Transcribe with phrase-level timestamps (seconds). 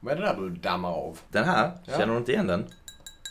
[0.00, 1.18] Vad är det där du dammar av?
[1.28, 1.98] Den här, Ja.
[1.98, 2.64] känner du inte igen den?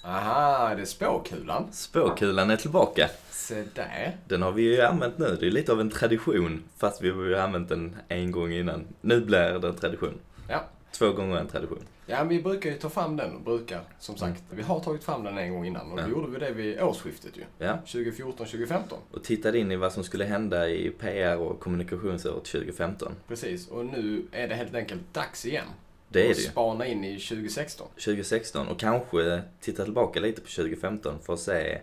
[0.04, 1.68] Aha, det är spåkulan.
[1.72, 3.10] Spåkulan är tillbaka.
[3.30, 4.18] Se där.
[4.28, 5.38] Den har vi ju använt nu.
[5.40, 6.64] Det är lite av en tradition.
[6.78, 8.84] Fast vi har ju använt den en gång innan.
[9.02, 10.14] Nu blir det en tradition.
[10.50, 10.64] Ja.
[10.92, 11.80] Två gånger en tradition.
[12.06, 14.44] Ja, vi brukar ju ta fram den och brukar, som sagt.
[14.50, 16.08] Vi har tagit fram den en gång innan och då Ja.
[16.08, 17.44] gjorde vi det vid årsskiftet ju.
[17.58, 17.78] Ja.
[17.86, 18.98] 2014-2015.
[19.12, 23.12] Och tittade in i vad som skulle hända i PR och kommunikationsåret 2015.
[23.28, 25.66] Precis, och nu är det helt enkelt dags igen.
[26.10, 26.50] Det är det ju.
[26.50, 27.88] spana in i 2016.
[27.88, 31.82] 2016 och kanske titta tillbaka lite på 2015 för att se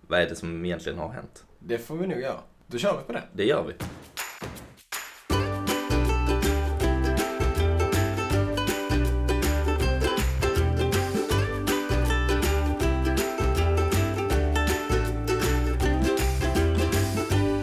[0.00, 1.44] vad är det som egentligen har hänt.
[1.58, 2.40] Det får vi nog göra.
[2.66, 3.22] Då kör vi på det.
[3.32, 3.72] Det gör vi.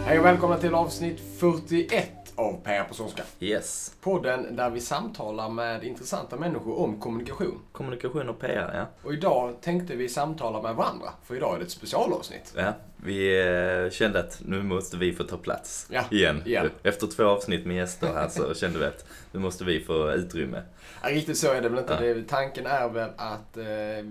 [0.06, 3.22] Hej och välkomna till avsnitt 41 av PR på Skånska.
[3.40, 3.94] Yes.
[4.00, 7.60] Podden där vi samtalar med intressanta människor om kommunikation.
[7.72, 8.86] Kommunikation och PR, ja.
[9.08, 12.54] Och idag tänkte vi samtala med varandra, för idag är det ett specialavsnitt.
[12.56, 12.72] ja.
[13.04, 13.46] Vi
[13.84, 16.42] eh, kände att nu måste vi få ta plats Ja, igen.
[16.46, 16.70] igen.
[16.82, 20.62] Efter två avsnitt med gäster här så kände vi att nu måste vi få utrymme.
[21.02, 21.92] Ja, riktigt så är det väl inte.
[22.06, 22.14] Ja.
[22.14, 23.64] Det, tanken är väl att eh,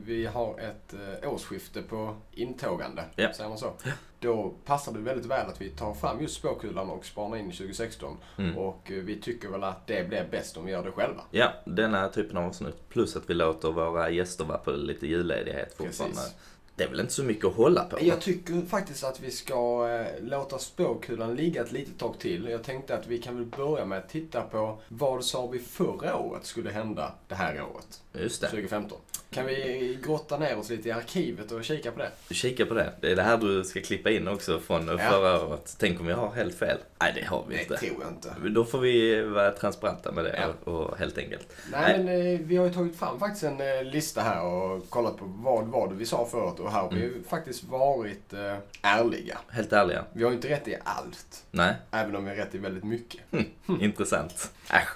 [0.06, 3.34] vi har ett eh, årsskifte på intågande, Ja.
[3.34, 3.74] säger man så.
[4.20, 7.54] Då passar det väldigt väl att vi tar fram just spåkulan och spanar in i
[7.54, 8.18] 2016.
[8.38, 8.58] Mm.
[8.58, 11.22] Och eh, vi tycker väl att det blir bäst om vi gör det själva.
[11.32, 12.90] Ja, denna typen av avsnitt.
[12.90, 16.16] Plus att vi låter våra gäster vara på lite julledighet fortfarande.
[16.16, 16.36] Precis.
[16.76, 17.98] Det är väl inte så mycket att hålla på?
[18.02, 22.48] Jag tycker faktiskt att vi ska eh, låta spåkulan ligga ett litet tag till.
[22.48, 26.18] Jag tänkte att vi kan väl börja med att titta på vad sa vi förra
[26.18, 28.48] året skulle hända det här året, Just det.
[28.48, 28.98] 2015.
[29.34, 32.34] Kan vi grotta ner oss lite i arkivet och kika på det?
[32.36, 32.94] Kika på det.
[33.02, 34.98] Det är det här du ska klippa in också från Ja.
[34.98, 35.76] förra året.
[35.80, 36.78] Tänk om jag har helt fel?
[37.02, 37.78] Nej, det har vi Det inte.
[37.78, 38.50] tror jag inte.
[38.50, 40.72] Då får vi vara transparenta med det Ja.
[40.72, 41.48] och, och helt enkelt.
[41.72, 45.18] Nej, men eh, vi har ju tagit fram faktiskt en eh, lista här och kollat
[45.18, 47.08] på vad var det vi sa förut och här har vi Mm.
[47.10, 49.38] ju faktiskt varit eh, ärliga.
[49.50, 50.06] Helt ärliga.
[50.14, 52.84] Vi har ju inte rätt i allt, Nej, även om vi har rätt i väldigt
[52.84, 53.22] mycket.
[53.82, 54.52] intressant.
[54.70, 54.90] Äsch.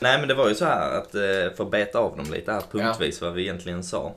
[0.00, 1.20] Nej, men det var ju så här att eh,
[1.56, 4.14] för att beta av dem lite här punktvis vad vi egentligen sa.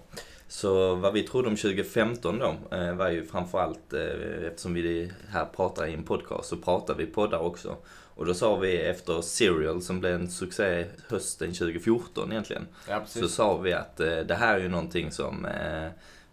[0.47, 5.46] Så vad vi trodde om 2015 då eh, var ju framförallt, eh, eftersom vi här
[5.46, 7.75] pratar i en podcast så pratar vi poddar också.
[8.16, 12.68] Och då sa vi efter Serial som blev en succé hösten 2014 egentligen.
[12.90, 15.47] Ja, Så sa vi att det här är ju någonting som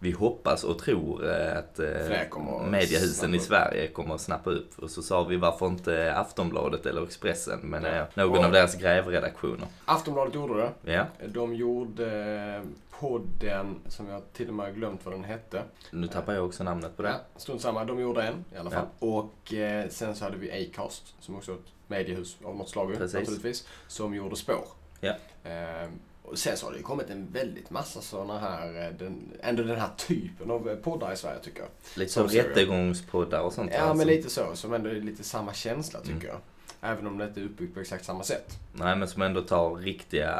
[0.01, 3.39] vi hoppas och tror eh, att eh, att mediehusen i.
[3.39, 4.79] Sverige kommer att snappa upp.
[4.79, 7.91] Och så sa vi varför inte Aftonbladet eller Expressen, men Ja.
[7.91, 9.67] eh, någon Och- av deras grävredaktioner.
[9.85, 10.93] Aftonbladet gjorde det.
[10.93, 12.63] Ja, De gjorde
[13.01, 15.63] podden, som jag till och med har glömt vad den hette.
[15.91, 17.09] nu tappar jag också namnet på det.
[17.09, 17.85] Ja, strunt samma.
[17.85, 18.87] De gjorde en i alla fall.
[18.99, 22.95] Och eh, sen så hade vi Acast, som också är ett mediehus av något slag
[22.97, 23.15] Precis.
[23.15, 24.65] naturligtvis, som gjorde spår.
[25.01, 25.15] Ja.
[25.45, 25.89] Eh,
[26.31, 29.63] och sen så har det ju kommit en väldigt massa sådana här, eh, den, ändå
[29.63, 31.69] den här typen av eh, poddar i Sverige tycker jag.
[31.97, 33.71] Lite som rättegångspoddar och sånt.
[33.75, 34.47] Ja, men lite så.
[34.57, 36.27] Som ändå är lite samma känsla tycker Mm.
[36.27, 36.39] jag.
[36.81, 38.59] Även om det inte är uppbyggt på exakt samma sätt.
[38.73, 40.31] Nej, men som ändå tar riktiga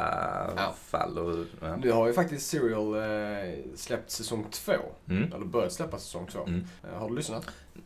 [0.57, 0.73] Ja.
[0.85, 1.45] fall och...
[1.61, 1.75] Ja.
[1.75, 4.73] Nu har ju faktiskt Serial eh, släppt säsong två.
[5.09, 5.33] Mm.
[5.33, 6.43] Eller börjat släppa säsong två.
[6.43, 6.63] Mm.
[6.83, 7.45] Eh, har du lyssnat?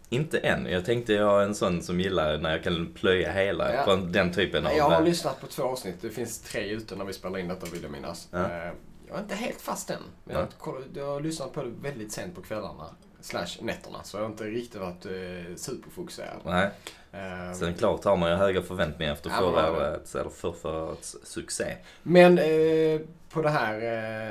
[0.10, 0.66] Inte än.
[0.66, 3.84] Jag tänkte jag är en sån som gillar när jag kan plöja hela Ja.
[3.86, 4.74] på den typen av...
[4.74, 5.96] Jag har eh, lyssnat på två avsnitt.
[6.02, 8.28] Det finns tre ute när vi spelar in detta vill jag minnas.
[8.32, 8.40] Ja.
[8.40, 8.72] Eh,
[9.08, 9.98] Jag är inte helt fast än.
[10.24, 12.86] Men jag, har jag har lyssnat på det väldigt sent på kvällarna.
[13.24, 14.04] Slash nätterna.
[14.04, 16.38] Så jag har inte riktigt varit eh, superfokuserad.
[16.46, 16.70] Nej.
[17.12, 20.84] Eh, Sen klart har man ju höga förväntningar efter Ja, förra årets, eller för, för
[20.90, 21.66] årets succé.
[22.04, 23.74] Men eh, på det här,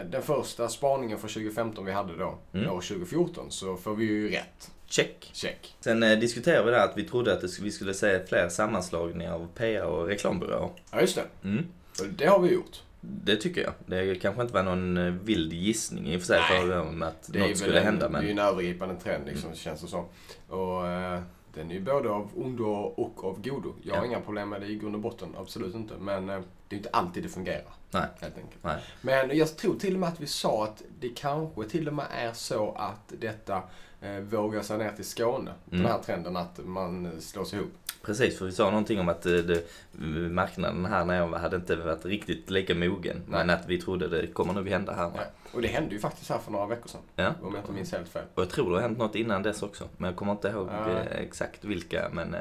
[0.01, 2.71] eh, den första spaningen för 2015 vi hade då, Mm.
[2.71, 4.71] år 2014, så får vi ju rätt.
[4.87, 5.31] Check.
[5.33, 5.75] Check.
[5.81, 9.35] Sen eh, diskuterade vi det här att vi trodde att vi skulle se fler sammanslagningar
[9.35, 10.69] av PR och reklambyråer.
[10.91, 11.25] Ja, just det.
[11.49, 11.67] Mm.
[12.11, 12.83] Det har vi gjort.
[13.05, 13.73] Det tycker jag.
[13.87, 16.73] Det kanske inte var någon eh, vild gissning i och för sig för
[17.05, 18.09] att Det något skulle en, hända.
[18.09, 20.05] Det är ju Men en övergripande trend liksom, känns det som.
[20.49, 21.21] Och eh,
[21.55, 23.75] den är ju både av ondo och av godo.
[23.83, 24.07] Jag har Ja.
[24.07, 25.95] inga problem med det i grund och botten, absolut inte.
[26.01, 27.73] Men eh, det är inte alltid det fungerar.
[27.91, 28.07] Nej.
[28.21, 28.63] Helt enkelt.
[28.65, 28.77] Nej.
[29.01, 32.07] Men jag tror till och med att vi sa att det kanske till och med
[32.11, 33.63] är så att detta
[34.03, 35.51] eh, vågar sig ner till Skåne.
[35.71, 35.83] Mm.
[35.83, 37.73] Den här trenden att man eh, slås ihop.
[38.03, 39.65] precis, för vi sa någonting om att eh, det,
[40.31, 43.23] marknaden här nere hade inte varit riktigt lika mogen.
[43.27, 45.11] Men att vi trodde det kommer nog hända här.
[45.15, 45.23] Ja.
[45.53, 47.01] Och det hände ju faktiskt här för några veckor sedan.
[47.17, 47.35] Ja.
[47.43, 48.25] Om jag inte minns helt fel.
[48.35, 49.89] Och jag tror det har hänt något innan dess också.
[49.97, 50.99] Men jag kommer inte ihåg Ja.
[50.99, 52.09] exakt vilka.
[52.13, 52.37] Men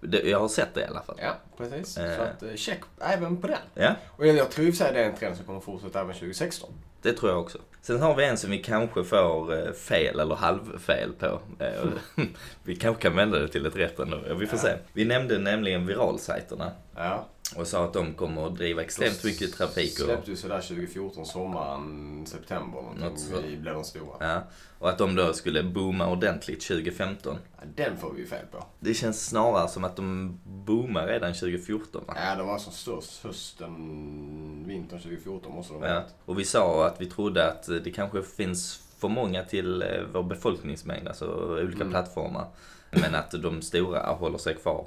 [0.00, 1.16] det, jag har sett det i alla fall.
[1.22, 1.98] Ja, precis.
[1.98, 2.16] Eh.
[2.16, 3.58] Så att check även på den.
[3.74, 5.60] Ja, Och jag, jag tror i och för sig det är en trend som kommer
[5.60, 6.70] fortsätta även 2016.
[7.04, 7.58] Det tror jag också.
[7.82, 11.40] Sen har vi en som vi kanske får eh, fel eller halvfel på.
[11.58, 11.84] Eh,
[12.62, 14.16] vi kanske kan vända det till ett rätt ändå.
[14.36, 14.62] Vi får Ja.
[14.62, 14.76] se.
[14.92, 16.70] Vi nämnde nämligen viralsajterna.
[16.96, 17.26] Ja.
[17.56, 19.92] Och sa att de kommer att driva extremt mycket trafik.
[20.00, 23.26] Och, Släppte ju sådär 2014, sommaren, september någonting.
[23.50, 24.16] Vi blev de stora.
[24.20, 24.42] ja,
[24.78, 27.36] och att de då skulle booma ordentligt 2015.
[27.56, 28.64] Ja, Den får vi ju fel på.
[28.80, 32.14] Det känns snarare som att de boomar redan 2014 va?
[32.16, 36.02] Ja, de var som störst hösten, vintern 2014 måste de ha Ja.
[36.24, 40.22] Och vi sa att vi trodde att det kanske finns för många till eh, vår
[40.22, 41.26] befolkningsmängd, alltså
[41.62, 41.90] olika Mm.
[41.90, 42.46] plattformar.
[42.90, 44.84] Men att de stora håller sig kvar.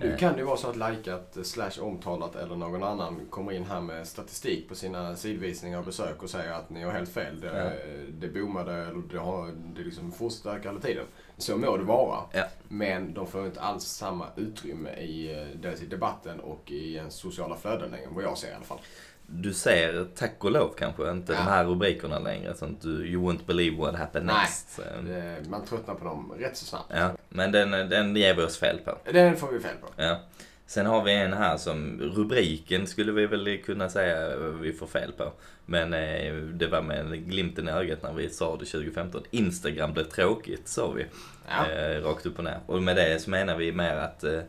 [0.00, 0.16] Nu Eh.
[0.18, 3.64] kan det ju vara så att likat, eh, slash omtalat eller någon annan kommer in
[3.64, 7.40] här med statistik på sina sidvisningar och besök och säger att ni har helt fel.
[7.40, 7.92] Det, Ja.
[8.20, 11.04] det boomade eller det, har, det liksom fortsätter hela tiden.
[11.36, 12.20] Så må det vara.
[12.32, 12.44] Ja.
[12.68, 17.14] Men de får inte alls samma utrymme i, eh, dels i debatten och i ens
[17.14, 18.80] sociala flöden längre, vad jag ser i alla fall.
[19.30, 21.38] Du ser, tack och lov kanske, inte Ja.
[21.38, 22.54] de här rubrikerna längre.
[22.54, 24.36] Sånt du, you won't believe what happened Nej.
[24.40, 24.80] next.
[25.06, 26.92] Det, man tröttnar på dem rätt så snabbt.
[26.94, 28.98] Ja, men den, den ger vi oss fel på.
[29.12, 30.02] Den får vi fel på.
[30.02, 30.20] Ja.
[30.66, 35.12] Sen har vi en här som rubriken skulle vi väl kunna säga vi får fel
[35.12, 35.32] på.
[35.66, 39.22] Men eh, det var med en glimten i ögat när vi sa det 2015.
[39.30, 41.06] Instagram blev tråkigt sa vi.
[41.48, 41.70] Ja.
[41.70, 42.60] Eh, rakt upp och ner.
[42.66, 44.40] Och med det så menar vi mer att eh, eh,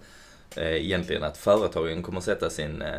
[0.58, 2.90] egentligen att företagen kommer sätta sin eh,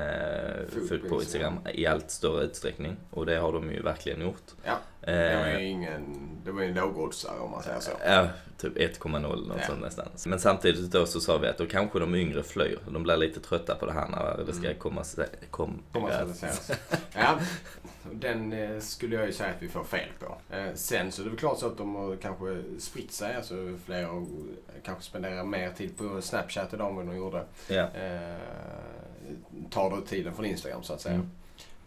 [0.88, 2.96] på på Instagram i allt större utsträckning.
[3.10, 4.50] Och det har de ju verkligen gjort.
[4.64, 4.78] Ja.
[5.10, 7.90] Det var Eh, ju ingen, det var ju lågoddsare om man säger så.
[8.06, 8.28] Ja,
[8.58, 9.66] typ 1,0 något Ja.
[9.66, 10.06] sånt nästan.
[10.26, 12.78] Men samtidigt då så sa vi att då kanske de yngre flyr.
[12.90, 14.78] De blir lite trötta på det här när det ska Mm.
[14.78, 15.04] komma...
[15.50, 16.70] Kom, kommersialiseras.
[17.14, 17.38] ja,
[18.12, 20.54] den eh, skulle jag ju säga att vi får fel på.
[20.56, 23.36] Eh, sen så är det väl klart så att de har kanske spritt sig.
[23.36, 23.54] Alltså
[23.84, 24.28] fler och
[24.84, 27.44] kanske spenderar mer tid på Snapchat idag än vad de gjorde.
[27.68, 27.82] Ja.
[27.94, 28.36] Eh,
[29.70, 31.14] tar då tiden från Instagram så att säga.
[31.14, 31.30] Mm.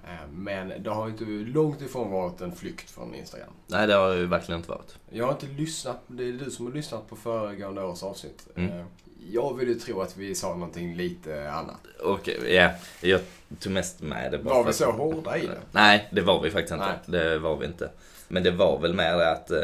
[0.03, 1.25] Eh, men det har ju inte
[1.59, 3.50] långt ifrån varit en flykt från Instagram.
[3.67, 4.97] Nej, det har det ju verkligen inte varit.
[5.09, 8.47] Jag har inte lyssnat, det är du som har lyssnat på föregående års avsnitt.
[8.55, 8.71] Mm.
[8.79, 8.85] Eh,
[9.31, 11.79] jag vill ju tro att vi sa någonting lite annat.
[12.03, 12.71] Och ja,
[13.01, 13.21] jag
[13.59, 15.59] tog mest med det bara Var vi så att- hårda i det?
[15.71, 16.85] Nej, det var vi faktiskt inte.
[17.07, 17.21] Nej.
[17.21, 17.91] Det var vi inte.
[18.27, 19.51] Men det var väl mer att...
[19.51, 19.57] Eh,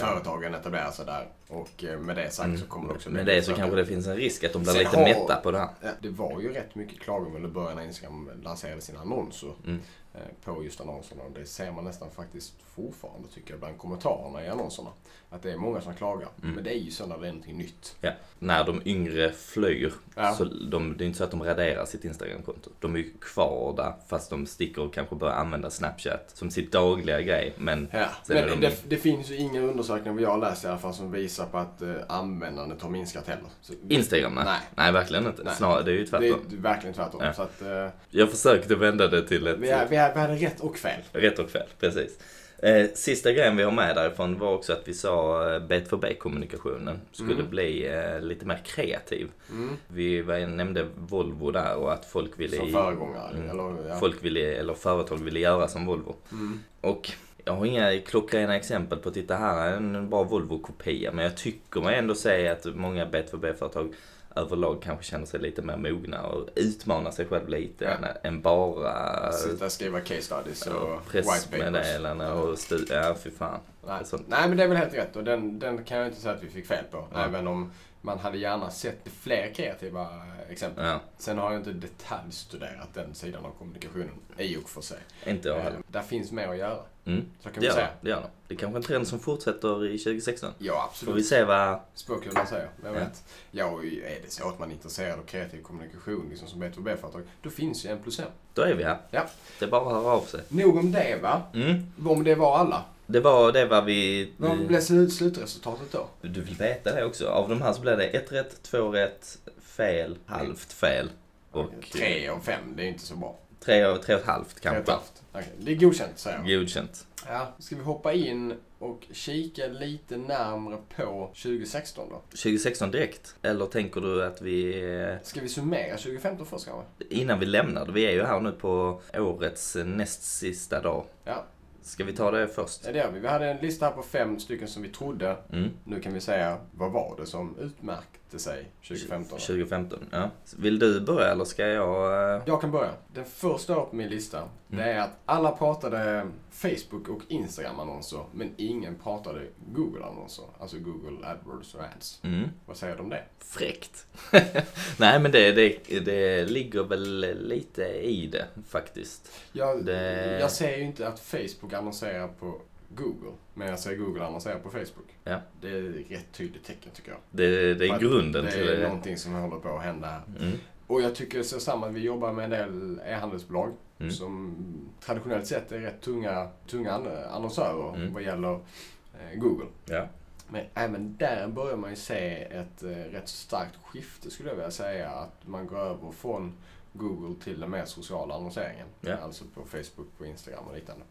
[0.00, 3.26] Företagen etablerar sig där och eh, med det sagt mm, så kommer det också med
[3.26, 5.50] det så kanske det finns en risk att de blir Sen lite har- mätta på
[5.50, 5.68] det här.
[6.00, 9.80] Det var ju rätt mycket klagomål i början när Instagram lanserade sina annonser Mm.
[10.14, 11.22] eh, på just annonserna.
[11.22, 14.90] Och det ser man nästan faktiskt fortfarande tycker jag bland kommentarerna i annonserna.
[15.34, 16.28] Att det är många som klagar.
[16.42, 16.54] Mm.
[16.54, 17.96] Men det är ju så när det är någonting nytt.
[18.00, 20.34] Ja, när de yngre flyr, Ja.
[20.34, 22.70] så de, det är inte så att de raderar sitt Instagramkonto.
[22.80, 26.72] De är ju kvar där, fast de sticker och kanske börjar använda Snapchat som sitt
[26.72, 27.52] dagliga grej.
[27.58, 28.06] Men Ja.
[28.28, 31.12] Men de- det, det finns ju inga undersökningar vad jag läst i alla fall som
[31.12, 33.46] visar på att eh, användandet har minskat heller.
[33.62, 34.44] Så, Instagram, nej.
[34.44, 34.60] Nej.
[34.74, 35.42] Nej, verkligen inte.
[35.42, 35.54] Nej.
[35.56, 36.40] Snarare, det är ju tvärtom.
[36.48, 37.20] det är verkligen tvärtom.
[37.24, 37.32] Ja.
[37.32, 39.58] Så att, eh, Jag försökte vända det till ett...
[39.58, 41.00] vi, är, vi, vi hade rätt och fel.
[41.12, 42.18] Rätt och fel, precis.
[42.64, 47.34] Eh, sista grejen vi har med därifrån var också att vi sa eh, B2B-kommunikationen skulle
[47.34, 47.50] Mm.
[47.50, 49.28] bli eh, lite mer kreativ.
[49.50, 49.76] Mm.
[49.88, 52.56] Vi var, nämnde Volvo där och att folk ville...
[52.56, 53.36] Som föregångare.
[53.36, 53.50] Mm.
[53.50, 53.96] Eller, ja.
[54.00, 56.14] Folk ville, eller företag ville göra som Volvo.
[56.32, 56.60] Mm.
[56.80, 57.10] Och
[57.44, 61.12] jag har inga klockrena exempel på att titta här är en bra Volvo-kopia.
[61.12, 63.94] Men jag tycker mig ändå säga att många B2B-företag
[64.36, 67.90] överlag kanske känner sig lite mer mogna och utmanar sig själv lite Ja.
[67.90, 73.02] än, än bara Sitta och skriva case studies och pressmeddelanden och studier.
[73.02, 73.60] Ja, fy fan.
[73.86, 74.04] Nej.
[74.04, 74.24] Sånt.
[74.28, 76.42] Nej, men det är väl helt rätt och den, den kan jag inte säga att
[76.42, 77.04] vi fick fel på.
[77.12, 77.24] Ja.
[77.24, 80.08] Även om man hade gärna sett fler kreativa
[80.48, 80.84] exempel.
[80.84, 84.98] Ja, Sen har jag inte detaljstuderat den sidan av kommunikationen i och för sig.
[85.26, 85.78] inte jag Eh, heller.
[85.88, 86.78] där finns mer att göra.
[87.04, 87.24] Mm.
[87.42, 87.88] Så kan Det vi säga.
[88.00, 88.08] det.
[88.10, 88.26] Gör det.
[88.48, 90.50] Det är kanske en trend som fortsätter i 2016.
[90.58, 91.16] Ja, Får absolut.
[91.16, 91.80] vi se vad...
[91.94, 92.68] Spåkulan säger.
[92.82, 93.00] Vem Ja.
[93.00, 93.24] vet?
[93.50, 97.22] Ja, och är det så att man är intresserad av kreativ kommunikation liksom som B2B-företag,
[97.42, 98.24] då finns ju en plus en.
[98.54, 98.98] Då är vi här.
[99.10, 99.26] Ja.
[99.58, 100.40] Det är bara att höra av sig.
[100.48, 101.42] Nog om det va?
[101.54, 101.92] Mm.
[102.06, 102.84] Om det var alla.
[103.06, 104.32] Det var det var vi...
[104.36, 106.06] Vad blev slut, slutresultatet då?
[106.22, 107.26] Du vill veta det också.
[107.28, 111.10] Av de här så blev det ett rätt, två rätt, fel, halvt fel.
[111.50, 113.38] Och Tre av fem, det är inte så bra.
[113.64, 114.92] tre, och- tre och ett halvt Tre och ett kanske.
[114.92, 115.21] halvt.
[115.32, 116.46] Okej, Det är godkänt säger jag.
[116.60, 117.06] Godkänt.
[117.26, 122.20] Ja, ska vi hoppa in och kika lite närmre på 2016 då?
[122.30, 123.36] 2016 direkt?
[123.42, 125.18] Eller tänker du att vi...
[125.22, 126.84] Ska vi summera 2015 först kanske?
[127.10, 131.04] Innan vi lämnar vi är ju här nu på årets näst sista dag.
[131.24, 131.44] Ja,
[131.82, 132.80] Ska vi ta det först?
[132.86, 133.20] ja, det gör vi.
[133.20, 135.36] Vi hade en lista här på fem stycken som vi trodde.
[135.52, 135.70] Mm.
[135.84, 139.28] Nu kan vi säga, vad var det som utmärkte sig 2015?
[139.30, 139.36] då?
[139.36, 140.30] 2015, ja.
[140.56, 142.34] Vill du börja eller ska jag?
[142.36, 142.90] eh, Jag kan börja.
[143.14, 148.54] Den första upp på min lista, det är att alla pratade Facebook och Instagram-annonser, men
[148.56, 149.40] ingen pratade
[149.72, 150.44] Google-annonser.
[150.60, 152.20] Alltså Google AdWords och Ads.
[152.24, 152.48] Mm.
[152.66, 153.24] Vad säger du om det?
[153.38, 154.06] Fräckt.
[154.98, 159.30] Nej men det, det, det ligger väl lite i det faktiskt.
[159.52, 162.60] Jag, Det- jag ser ju inte att Facebook annonserar på
[162.94, 165.16] Google, men jag ser Google annonsera på Facebook.
[165.24, 165.40] Ja.
[165.60, 167.20] Det är ett rätt tydligt tecken tycker jag.
[167.30, 168.82] Det, det är grunden det till är det.
[168.88, 170.22] någonting som håller på att hända här.
[170.40, 170.58] Mm.
[170.86, 174.12] Och jag tycker så samma, vi jobbar med en del e-handelsbolag Mm.
[174.12, 174.56] som
[175.00, 178.12] traditionellt sett är rätt tunga, tunga an- annonsörer Mm.
[178.14, 179.66] vad gäller eh, Google.
[179.84, 180.06] Ja.
[180.48, 184.70] Men även där börjar man ju se ett eh, rätt starkt skifte skulle jag vilja
[184.70, 185.10] säga.
[185.10, 186.52] Att man går över från
[186.92, 188.86] Google till den mer sociala annonseringen.
[189.00, 189.16] Ja.
[189.16, 191.04] Alltså på Facebook, på Instagram och liknande.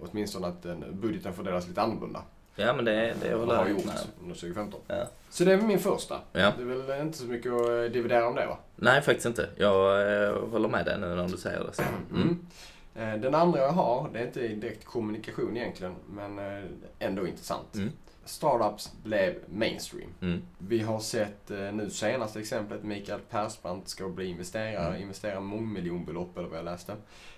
[0.00, 2.22] Åtminstone att den, budgeten fördelas lite annorlunda.
[2.56, 4.80] Ja, men det, det håller vad har jag gjort med under 2015.
[4.86, 5.04] Ja.
[5.30, 6.20] Så det är min första.
[6.32, 6.52] Ja.
[6.56, 8.58] Det är väl inte så mycket att eh, dividera om det va?
[8.76, 9.48] Nej, faktiskt inte.
[9.56, 11.72] Jag eh, håller med dig nu när du säger det.
[11.72, 11.82] Så.
[12.14, 12.46] Mm.
[12.94, 16.64] Eh, Den andra jag har, det är inte direkt kommunikation egentligen, men eh,
[16.98, 17.74] ändå intressant.
[17.74, 17.90] Mm.
[18.24, 20.10] Startups blev mainstream.
[20.20, 20.42] Mm.
[20.58, 25.02] Vi har sett eh, nu senaste exemplet, Mikael Persbrandt ska bli investerare, Mm.
[25.02, 26.94] investera mångmiljonbelopp eller vad jag läste.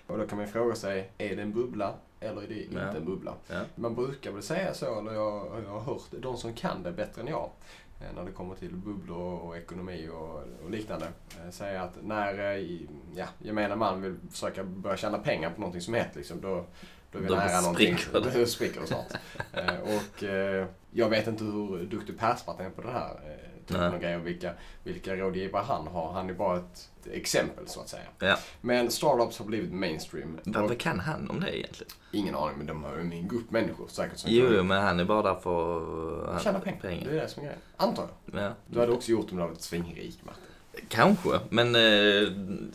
[0.07, 2.97] Och då kan man fråga sig, är det en bubbla eller är det inte Ja.
[2.97, 3.33] en bubbla?
[3.47, 3.61] Ja.
[3.75, 7.21] Man brukar väl säga så, eller jag, jag har hört de som kan det bättre
[7.21, 7.49] än jag,
[8.01, 11.05] eh, när det kommer till bubblor och ekonomi och, och liknande,
[11.45, 12.67] eh, säga att när eh,
[13.15, 16.65] ja, gemene man vill försöka börja tjäna pengar på någonting som hett, liksom, då,
[17.11, 17.97] då är vi Då nära någonting.
[17.97, 18.39] spricker det.
[18.39, 19.13] Då spricker det snart.
[19.83, 20.23] Och
[20.91, 23.37] jag vet inte hur duktig Persbrandt är på det här
[23.67, 24.53] typen av grejer, vilka,
[24.83, 26.11] vilka rådgivare han har.
[26.11, 28.03] Han är bara ett, exempel så att säga.
[28.19, 28.37] Ja.
[28.61, 30.39] Men startups har blivit mainstream.
[30.43, 31.91] Vad, Och, vad kan han om det egentligen?
[32.11, 34.99] ingen aning, men de har ju en grupp människor säkert som Jo, jo, men han
[34.99, 36.79] är bara där för att tjäna pengar.
[36.81, 37.61] Det är det som är grejen.
[37.77, 38.41] Antar jag.
[38.43, 38.51] Ja.
[38.67, 40.43] Du hade också gjort om du hade varit svingrik, Martin.
[40.87, 41.81] Kanske, men eh,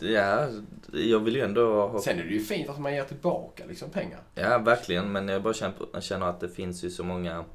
[0.09, 0.47] ja,
[0.93, 2.01] jag vill ju ändå ha...
[2.01, 4.19] Sen är det ju fint att man ger tillbaka liksom pengar.
[4.35, 5.53] Ja, verkligen, men jag bara
[6.01, 7.45] känner att det finns ju så många,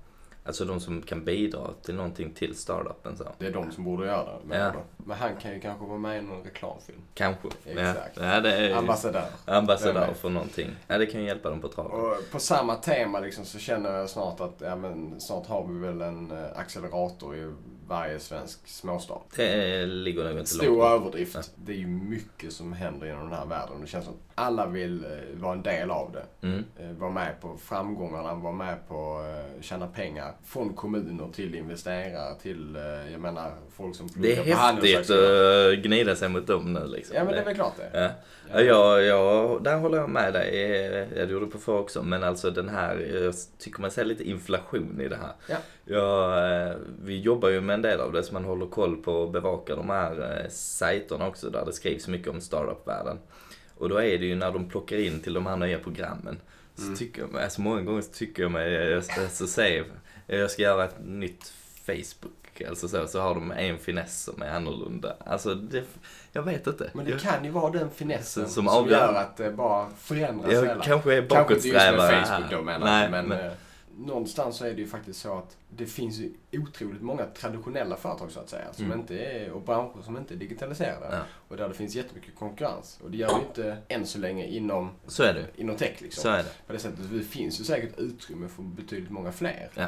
[0.45, 3.25] alltså de som kan bidra till någonting till startupen så.
[3.39, 4.57] Det är de som borde göra det.
[4.59, 4.73] Ja.
[4.97, 6.99] Men han kan ju kanske vara med i någon reklamfilm.
[7.15, 7.49] Kanske.
[7.67, 8.17] Exakt.
[8.17, 9.25] Ja, ja det är Ambassadör.
[9.45, 10.71] ambassadör för någonting.
[10.89, 11.91] Ja, det kan ju hjälpa dem på traven.
[12.01, 15.79] Och på samma tema liksom, så känner jag snart att ja, men, snart har vi
[15.79, 17.53] väl en eh, accelerator i
[17.89, 19.19] varje svensk småstad.
[19.37, 20.87] Det ligger nog inte Stor långt bort.
[20.87, 21.53] överdrift.
[21.57, 23.81] Det är ju mycket som händer inom den här världen.
[23.81, 26.47] Det känns som alla vill eh, vara en del av det.
[26.47, 26.65] Mm.
[26.79, 29.25] Eh, vara med på framgångarna, vara med på
[29.57, 30.33] eh, tjäna pengar.
[30.45, 32.79] Från kommuner till investerare till,
[33.13, 35.73] jag menar, folk som Det pluggar är på häftigt handelshögskolan.
[35.79, 37.17] att gnida sig mot dem nu liksom.
[37.17, 38.01] Ja men det är Det- väl klart det.
[38.01, 38.09] Ja.
[38.55, 41.09] Ja, jag, jag, där håller jag med dig.
[41.17, 42.03] Jag gjorde på för också.
[42.03, 45.33] Men alltså den här, jag tycker man ser lite inflation i det här.
[45.49, 45.57] Ja.
[45.85, 49.13] Ja, eh, vi jobbar ju med en del av det så man håller koll på
[49.13, 53.19] och bevakar de här sajterna också där det skrivs mycket om startup-världen.
[53.83, 56.41] Och då är det ju när de plockar in till de här nya programmen.
[56.75, 56.97] Så Mm.
[56.97, 59.85] tycker jag alltså många gånger så tycker jag mig, jag, så säger
[60.27, 61.53] jag ska göra ett nytt
[61.87, 62.63] Facebook.
[62.69, 65.17] Alltså så, så har de en finess som är annorlunda.
[65.27, 65.85] Alltså det,
[66.33, 66.91] jag vet inte.
[66.95, 70.67] Men det kan ju vara den finessen Som som, gör att det bara förändras jag
[70.67, 70.83] hela.
[70.83, 73.53] kanske är Kanske inte just med bakåtsträvare Facebook då menar Nej, men, men eh,
[73.99, 78.31] någonstans så är det ju faktiskt så att det finns ju otroligt många traditionella företag
[78.31, 79.01] så att säga, som Mm.
[79.01, 81.07] inte är, och branscher som inte är digitaliserade.
[81.17, 81.23] Ja.
[81.49, 82.99] Och där det finns jättemycket konkurrens.
[83.05, 85.47] Och det gör ju inte än så länge inom, så är det.
[85.57, 86.23] inom tech liksom.
[86.23, 86.51] Så är det.
[86.67, 89.71] På det sättet, det finns ju säkert utrymme för betydligt många fler.
[89.75, 89.87] Ja.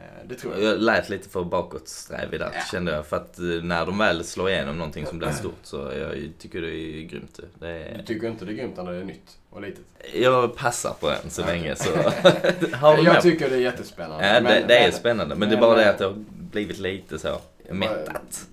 [0.00, 0.62] Eh, Det tror jag.
[0.62, 2.60] Jag lät lite för bakåtsträvig där Ja.
[2.72, 3.06] kände jag.
[3.06, 6.60] För att eh, när de väl slår igenom någonting som blir stort så jag tycker
[6.60, 7.40] det är grymt.
[7.58, 8.02] Det Du är...
[8.06, 9.84] tycker inte det är grymt när det är nytt och litet?
[10.14, 11.90] Jag passar på den så länge så.
[12.60, 13.22] du jag med?
[13.22, 14.26] tycker det är jättespännande.
[14.26, 15.34] Ja, det, Men- det är men- spännande.
[15.34, 16.14] Men det är men- bara det att det har
[16.52, 17.38] blivit lite så
[17.70, 18.46] mättat.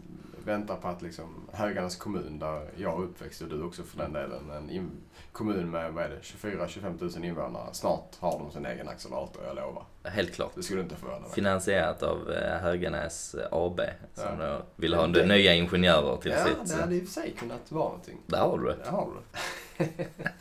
[0.48, 4.14] Väntar på att liksom Höganäs kommun, där jag är uppväxt och du också för den
[4.14, 4.92] delen, en
[5.32, 7.74] kommun med vad är det, 24-25 000 invånare.
[7.74, 9.84] Snart har de sin egen accelerator, jag lovar.
[10.04, 10.52] Helt klart.
[10.56, 11.30] Det skulle inte förvåna mig.
[11.32, 13.80] Finansierat av eh, Höganäs AB
[14.14, 14.46] som Ja.
[14.48, 16.76] då vill ha Det- nya ingenjörer till ja, sitt...
[16.76, 18.18] det hade i och för sig kunnat vara någonting.
[18.28, 18.76] Där har du det.
[18.84, 19.14] Där har du
[19.86, 20.08] det.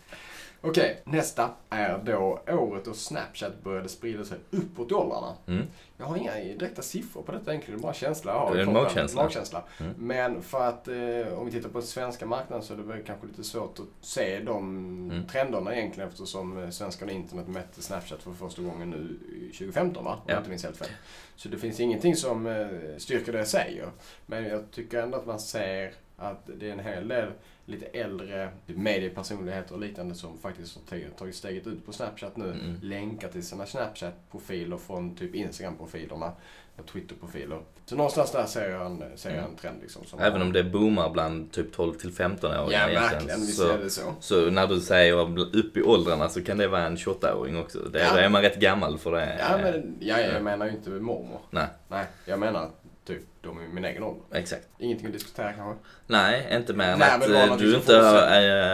[0.69, 5.35] Okej, nästa är då året då Snapchat började sprida sig uppåt i åldrarna.
[5.47, 5.67] Mm.
[5.99, 8.55] Jag har inga direkta siffror på detta egentligen, det är bara känsla jag har.
[8.55, 9.23] Det är en magkänsla.
[9.23, 9.63] magkänsla.
[9.81, 9.93] Mm.
[9.99, 13.03] Men för att eh, om vi tittar på den svenska marknaden så är det väl
[13.03, 15.27] kanske lite svårt att se de Mm.
[15.27, 20.13] trenderna egentligen eftersom eh, svenskarna internet mätte Snapchat för första gången nu i 2015 va?
[20.13, 20.33] Om Ja.
[20.33, 20.89] jag inte minns helt fel.
[21.37, 22.67] Så det finns ingenting som eh,
[22.99, 23.89] styrker det jag säger.
[24.27, 27.31] Men jag tycker ändå att man ser att det är en hel del
[27.67, 32.45] lite äldre mediepersonligheter och liknande som faktiskt har tagit- steget ut på Snapchat nu.
[32.45, 32.77] Mm.
[32.83, 36.33] Länkar till sina Snapchat-profiler från typ Instagram-profilerna
[36.79, 37.61] och Twitter-profiler.
[37.87, 40.05] Så någonstans där ser jag en, ser jag en trend liksom.
[40.05, 43.41] Som Även om det boomar bland typ 12 till 15 år Ja, verkligen.
[43.41, 44.15] Visst så, är det så.
[44.21, 47.79] så när du säger upp i åldrarna så kan det vara en 28-åring också.
[47.79, 48.13] Det, Ja.
[48.13, 49.37] Då är man rätt gammal för det.
[49.41, 51.41] Ja, men ja, jag menar ju inte mormor.
[51.51, 51.67] Nej.
[51.89, 52.71] Nej, jag menar
[53.07, 54.23] typ de i min egen ålder.
[54.33, 54.69] Exakt.
[54.79, 55.85] Ingenting att diskutera kanske.
[56.07, 58.23] Nej, inte mer än Nej, att eh, du inte har,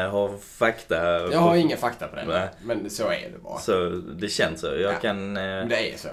[0.04, 0.96] äh, har fakta.
[1.32, 2.24] Jag har inga fakta på det.
[2.24, 2.48] Nej.
[2.62, 3.58] Men så är det bara.
[3.58, 4.66] Så det känns så.
[4.66, 4.98] Jag Ja.
[4.98, 5.36] kan...
[5.36, 6.08] eh, det är så.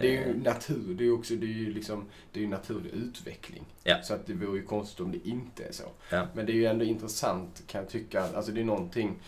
[0.00, 2.48] Det är ju natur, det är ju också, det är ju liksom, det är ju
[2.48, 3.64] naturlig utveckling.
[3.84, 3.96] Ja.
[4.02, 5.82] Så att det vore ju konstigt om det inte är så.
[6.10, 6.26] Ja.
[6.34, 9.18] Men det är ju ändå intressant kan jag tycka, alltså det är någonting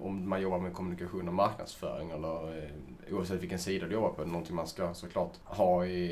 [0.00, 4.24] om man jobbar med kommunikation och marknadsföring eller eh, oavsett vilken sida du jobbar på,
[4.24, 6.04] någonting man ska såklart ha i,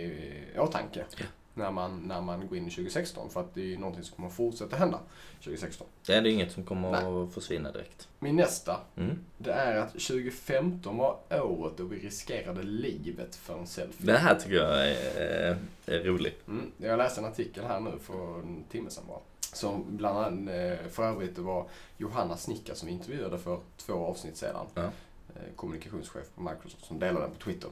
[0.54, 1.04] i åtanke.
[1.18, 1.24] Ja.
[1.54, 4.16] När man, när man går in i 2016 för att det är ju någonting som
[4.16, 5.00] kommer fortsätta hända
[5.38, 5.86] 2016.
[6.06, 8.08] Det är inget som kommer att försvinna direkt.
[8.18, 9.18] Min nästa, Mm.
[9.38, 14.06] det är att 2015 var året då vi riskerade livet för en selfie.
[14.06, 16.48] Det här tycker jag är, är roligt.
[16.48, 16.72] Mm.
[16.76, 19.18] Jag läste en artikel här nu för en timme sedan bara.
[19.54, 24.36] Som bland annat, eh, för övrigt var Johanna Snickar som vi intervjuade för två avsnitt
[24.36, 24.66] sedan.
[24.74, 24.82] Ja.
[24.82, 27.70] Eh, Kommunikationschef på Microsoft som delade den på Twitter.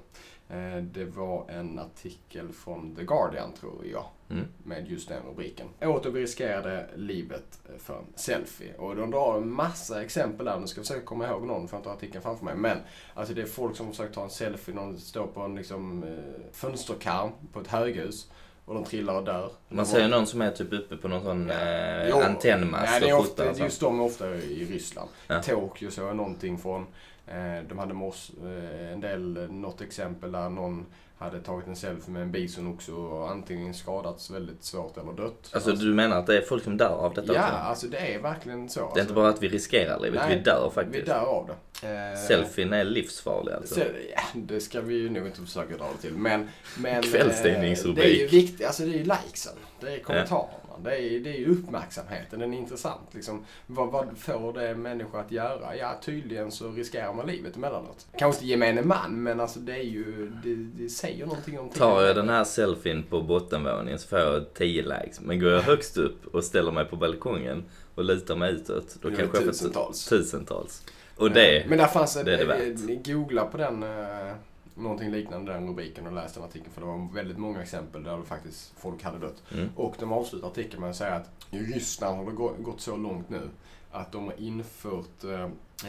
[0.48, 4.04] Eh, Det var en artikel från The Guardian tror jag.
[4.30, 4.44] Mm.
[4.64, 5.66] Med just den rubriken.
[5.80, 8.74] Då vi riskerade livet för en selfie.
[8.76, 10.60] Och de drar en massa exempel där.
[10.60, 12.54] Nu ska jag försöka komma ihåg någon för har inte artikeln framför mig.
[12.56, 12.78] Men
[13.14, 14.74] alltså det är folk som försöker ta en selfie.
[14.74, 16.04] Någon står på en liksom,
[16.52, 18.30] fönsterkarm på ett höghus.
[18.66, 19.50] Och de trillar och dör.
[19.68, 23.00] Man ser ju någon som är typ uppe på någon sån eh, Jo, antennmast Nej,
[23.00, 23.62] det är och ofta, det och så.
[23.62, 25.08] just de är ofta i Ryssland.
[25.26, 25.42] Ja.
[25.42, 26.86] Tokyo såg jag någonting från.
[27.26, 30.86] Eh, de hade mors, eh, en del, något exempel där någon
[31.18, 35.50] hade tagit en selfie med en bison också och antingen skadats väldigt svårt eller dött.
[35.52, 37.54] Alltså du menar att det är folk som dör av detta Ja, också?
[37.56, 38.80] alltså det är verkligen så.
[38.80, 39.00] Det är alltså.
[39.00, 41.06] inte bara att vi riskerar livet, Nej, vi dör Vi faktiskt.
[41.06, 41.46] dör av
[41.82, 41.88] det.
[41.88, 43.74] Eh, Selfien är livsfarlig alltså.
[43.74, 43.80] Så,
[44.14, 46.16] ja, det ska vi ju nog inte försöka dra det till.
[46.16, 48.04] Men, men Kvällstidningsrubrik.
[48.04, 49.52] eh, Det är ju viktigt, alltså det är ju likesen.
[49.80, 50.48] Det är kommentarerna.
[50.84, 52.40] Det, är, det är uppmärksamheten.
[52.40, 53.08] Den är intressant.
[53.14, 55.76] Liksom, vad, vad får det människor att göra?
[55.76, 58.06] Ja, tydligen så riskerar man livet emellanåt.
[58.18, 62.02] Kanske inte gemene man, men alltså det är ju, det, det säger någonting om Tar
[62.02, 65.20] jag den här selfien på bottenvåningen så får jag 10 likes.
[65.20, 67.64] Men går jag högst upp och ställer mig på balkongen
[67.94, 70.06] och lutar mig utåt, då Det kanske jag får tusentals.
[70.06, 70.82] tusentals.
[71.16, 72.78] Och det, Men där fanns det det värt.
[72.86, 74.32] Ni googla på den, eh,
[74.76, 76.70] någonting liknande den rubriken och läs den artikeln.
[76.74, 79.42] För det var väldigt många exempel där faktiskt folk hade dött.
[79.52, 82.80] mm, Och de avslutar artikeln med att säga att i Ryssland har det gå- gått
[82.80, 83.48] så långt nu
[83.90, 85.42] att de har infört eh,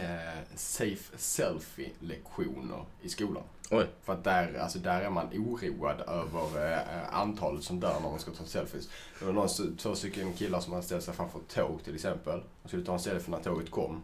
[0.03, 3.43] eh, safe selfie-lektioner i skolan.
[3.71, 3.85] Oj.
[4.03, 8.19] För att där, alltså där är man oroad över eh, antalet som dör när man
[8.19, 8.89] ska ta selfies.
[9.19, 12.39] Det var någon, två stycken killar som hade ställt sig framför ett tåg till exempel.
[12.63, 14.01] Och skulle ta en selfie när tåget kom.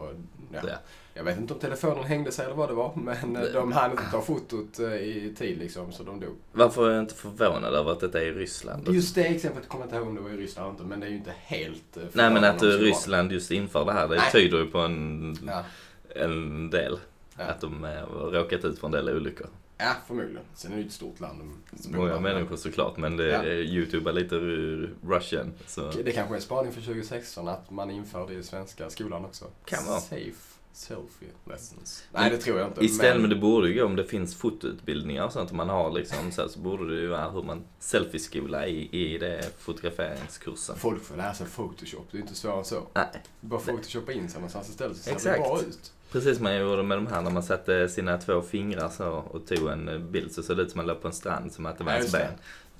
[0.00, 0.10] Och,
[0.52, 0.60] ja.
[0.66, 0.74] Ja.
[1.16, 2.92] Jag vet inte om telefonen hängde sig eller vad det var.
[2.96, 6.34] Men eh, Det- de hann inte ta fotot eh, i tid liksom, så de dog.
[6.52, 8.88] varför är jag inte förvånad över att detta är i Ryssland?
[8.88, 11.06] Just det exemplet kommer jag inte ihåg om det var i Ryssland inte, men det
[11.06, 11.96] är ju inte helt...
[11.96, 14.32] eh, Nej men att det Ryssland just inför det här, det Nej.
[14.32, 15.64] tyder ju på en, det.
[16.20, 16.98] en del.
[17.38, 17.44] Ja.
[17.44, 19.46] Att de har råkat ut för en del olyckor.
[19.84, 20.42] Ja, förmodligen.
[20.54, 21.52] Sen är det ju ett stort land.
[21.90, 23.44] Många människor såklart, men det Ja.
[23.44, 25.52] Youtube är lite ru- Russian.
[25.66, 25.90] Så.
[26.04, 29.44] Det kanske är spaning för 2016 att man inför det i svenska skolan också.
[29.64, 30.00] Kan vara.
[30.00, 30.32] Safe
[30.72, 32.04] selfie lessons.
[32.12, 32.84] Nej, det tror jag inte.
[32.84, 36.32] Istället, men det borde ju gå om det finns fotoutbildningar och sånt man har liksom
[36.32, 40.76] så, här, så borde det ju vara hur man selfieskola i, i det fotograferingskursen.
[40.76, 42.06] Folk får lära sig Photoshop.
[42.10, 42.82] Det är inte svårare än så.
[42.94, 43.06] Nej,
[43.40, 45.36] Bara Photoshoppa in sig någonstans istället så ser Exakt.
[45.36, 45.92] det bra ut.
[46.14, 49.46] Precis som man gjorde med de här när man satte sina två fingrar så och
[49.46, 51.66] tog en eh, bild så såg det ut som man låg på en strand som
[51.66, 52.32] att det var Ja, ens ben.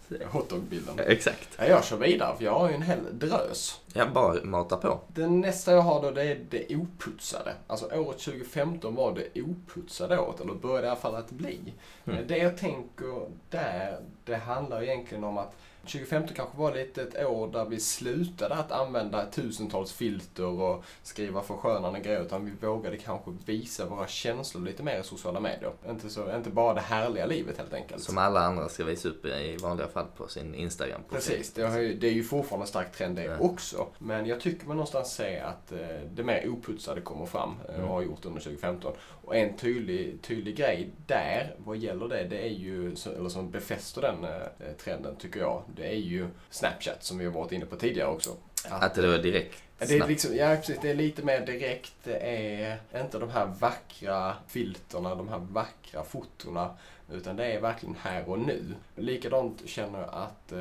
[0.08, 0.24] det.
[0.24, 0.94] Hotdog-bilden.
[0.98, 1.48] Exakt.
[1.58, 3.80] Ja, jag kör vidare för jag har ju en hel drös.
[3.92, 5.00] Jag bara matar på.
[5.08, 7.54] Den nästa jag har då det är det oputsade.
[7.66, 11.58] Alltså året 2015 var det oputsade året, eller började i alla fall att bli.
[12.04, 12.26] Mm.
[12.26, 17.52] Det jag tänker där, det handlar egentligen om att 2015 kanske var lite ett år
[17.52, 23.30] där vi slutade att använda tusentals filter och skriva förskönande grejer utan vi vågade kanske
[23.46, 25.72] visa våra känslor lite mer i sociala medier.
[25.88, 28.02] Inte, så, inte bara det härliga livet helt enkelt.
[28.02, 31.94] Som alla andra ska visa upp i vanliga fall på sin instagram Precis, det, ju,
[31.94, 33.38] det är ju fortfarande en stark trend det Ja.
[33.38, 33.86] också.
[33.98, 35.78] Men jag tycker man någonstans ser att eh,
[36.14, 38.92] det mer oputsade kommer fram eh, och har gjort under 2015.
[39.24, 44.02] Och en tydlig, tydlig grej där, vad gäller det, det är ju, eller som befäster
[44.02, 47.76] den eh, trenden tycker jag, det är ju Snapchat som vi har varit inne på
[47.76, 48.30] tidigare också.
[48.68, 51.92] Att det var direkt Ja, Det är, liksom, ja, precis, det är lite mer direkt.
[52.04, 56.70] Det är inte de här vackra filterna, de här vackra fotona.
[57.12, 58.62] Utan det är verkligen här och nu.
[58.96, 60.58] Likadant känner jag att eh,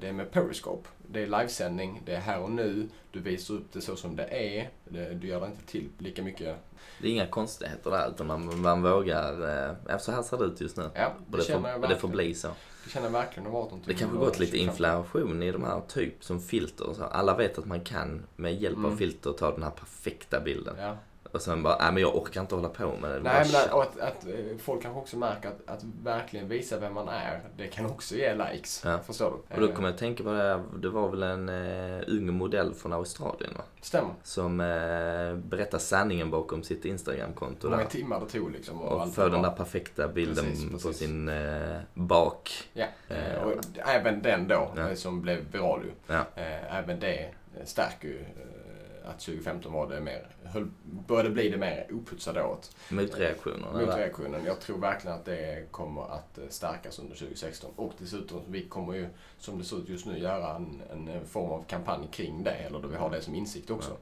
[0.00, 0.88] det är med Periscope.
[1.06, 2.88] Det är livesändning, det är här och nu.
[3.10, 4.68] Du visar upp det så som det är.
[5.14, 6.56] Du gör det inte till lika mycket.
[7.00, 9.32] Det är inga konstigheter där utan man, man vågar,
[9.88, 10.90] eh, så här ser det ut just nu.
[10.94, 12.48] Ja, det, det, känner får, jag och det får bli så.
[12.84, 13.94] Det känner jag verkligen varit någonting.
[13.94, 14.68] Det kanske gått lite 25.
[14.70, 17.04] inflation i de här typ som filter och så.
[17.04, 18.98] Alla vet att man kan med hjälp av Mm.
[18.98, 20.74] filter ta den här perfekta bilden.
[20.78, 20.96] Ja.
[21.32, 23.20] Och sen bara, nej men jag orkar inte hålla på med det.
[23.20, 26.94] Nej, men att, att, att eh, folk kanske också märker att, att verkligen visa vem
[26.94, 28.82] man är, det kan också ge likes.
[28.84, 28.98] Ja.
[29.06, 29.54] Förstår du?
[29.54, 32.32] Och då kommer jag att tänka på det här, det var väl en uh, ung
[32.34, 33.62] modell från Australien va?
[33.80, 34.10] Stämmer.
[34.22, 37.90] Som uh, berättar sanningen bakom sitt Instagramkonto Hur många där.
[37.90, 38.80] timmar det tog liksom.
[38.82, 40.96] Och allt få det den där perfekta bilden Precis, på precis.
[40.98, 42.50] sin uh, bak.
[42.72, 43.52] Ja, Eh, eh, och
[43.86, 44.88] även den då, Ja.
[44.88, 46.14] eh, som blev viral ju.
[46.14, 46.24] Ja.
[46.34, 48.75] Eh, Även det eh, stärker ju eh,
[49.06, 52.76] att 2015 var det mer, höll, började bli det mer oputsade året.
[52.88, 53.86] Motreaktionerna där.
[53.86, 54.44] Motreaktionen.
[54.44, 57.70] Jag tror verkligen att det kommer att eh, stärkas under 2016.
[57.76, 59.06] Och dessutom, vi kommer ju,
[59.38, 62.50] som det ser ut just nu, göra en, en form av kampanj kring det.
[62.50, 63.96] Eller då vi har det som insikt också.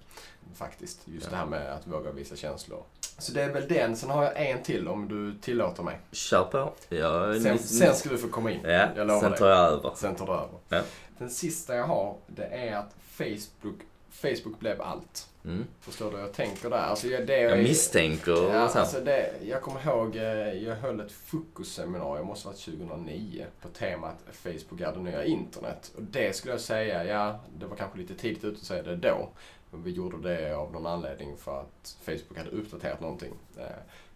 [0.54, 1.00] Faktiskt.
[1.08, 1.30] Just Ja.
[1.30, 2.82] det här med att våga visa känslor.
[3.18, 3.96] Så det är väl den.
[3.96, 5.98] Sen har jag en till om du tillåter mig.
[6.12, 6.72] Kör på.
[6.88, 8.60] Jag, Sen, sen ska du få komma in.
[8.64, 9.38] ja, jag lovar sen dig.
[9.38, 9.92] tar jag över.
[9.96, 10.48] Sen tar du över.
[10.68, 10.82] Ja.
[11.18, 13.78] Den sista jag har, det är att Facebook,
[14.14, 15.28] Facebook blev allt.
[15.44, 15.64] Mm.
[15.80, 16.76] Förstår du jag tänker där?
[16.76, 21.12] Alltså, jag, det Jag misstänker Ja, alltså det, jag kommer ihåg, eh, jag höll ett
[21.12, 25.92] fokusseminarium, måste ha varit 2009, på temat Facebook är det nya internet.
[25.96, 28.96] Och det skulle jag säga, ja, det var kanske lite tidigt ut att säga det
[28.96, 29.28] då.
[29.70, 33.32] Men vi gjorde det av någon anledning för att Facebook hade uppdaterat någonting.
[33.58, 33.64] Eh,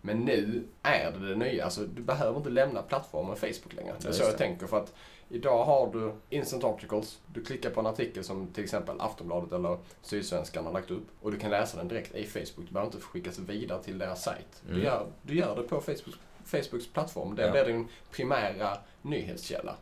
[0.00, 1.64] Men nu är det det nya.
[1.64, 3.94] Alltså, du behöver inte lämna plattformen Facebook längre.
[4.00, 4.66] Det är så jag tänker.
[4.66, 4.94] För att
[5.30, 7.18] idag har du instant articles.
[7.26, 11.06] Du klickar på en artikel som till exempel Aftonbladet eller Sydsvenskan har lagt upp.
[11.22, 12.66] Och du kan läsa den direkt i Facebook.
[12.68, 14.62] Du behöver inte skickas vidare till deras sajt.
[14.66, 14.84] Du, Mm.
[14.84, 16.14] gör, du gör det på Facebook,
[16.44, 17.34] Facebooks plattform.
[17.34, 17.50] Det Ja.
[17.52, 19.76] blir din primära nyhetskälla.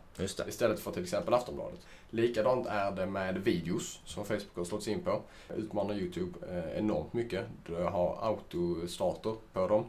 [0.48, 1.80] Istället för till exempel Aftonbladet.
[2.10, 5.22] Likadant är det med videos som Facebook har slått sig in på.
[5.56, 7.44] Utmanar YouTube eh, enormt mycket.
[7.66, 9.84] Du har autostarter på dem.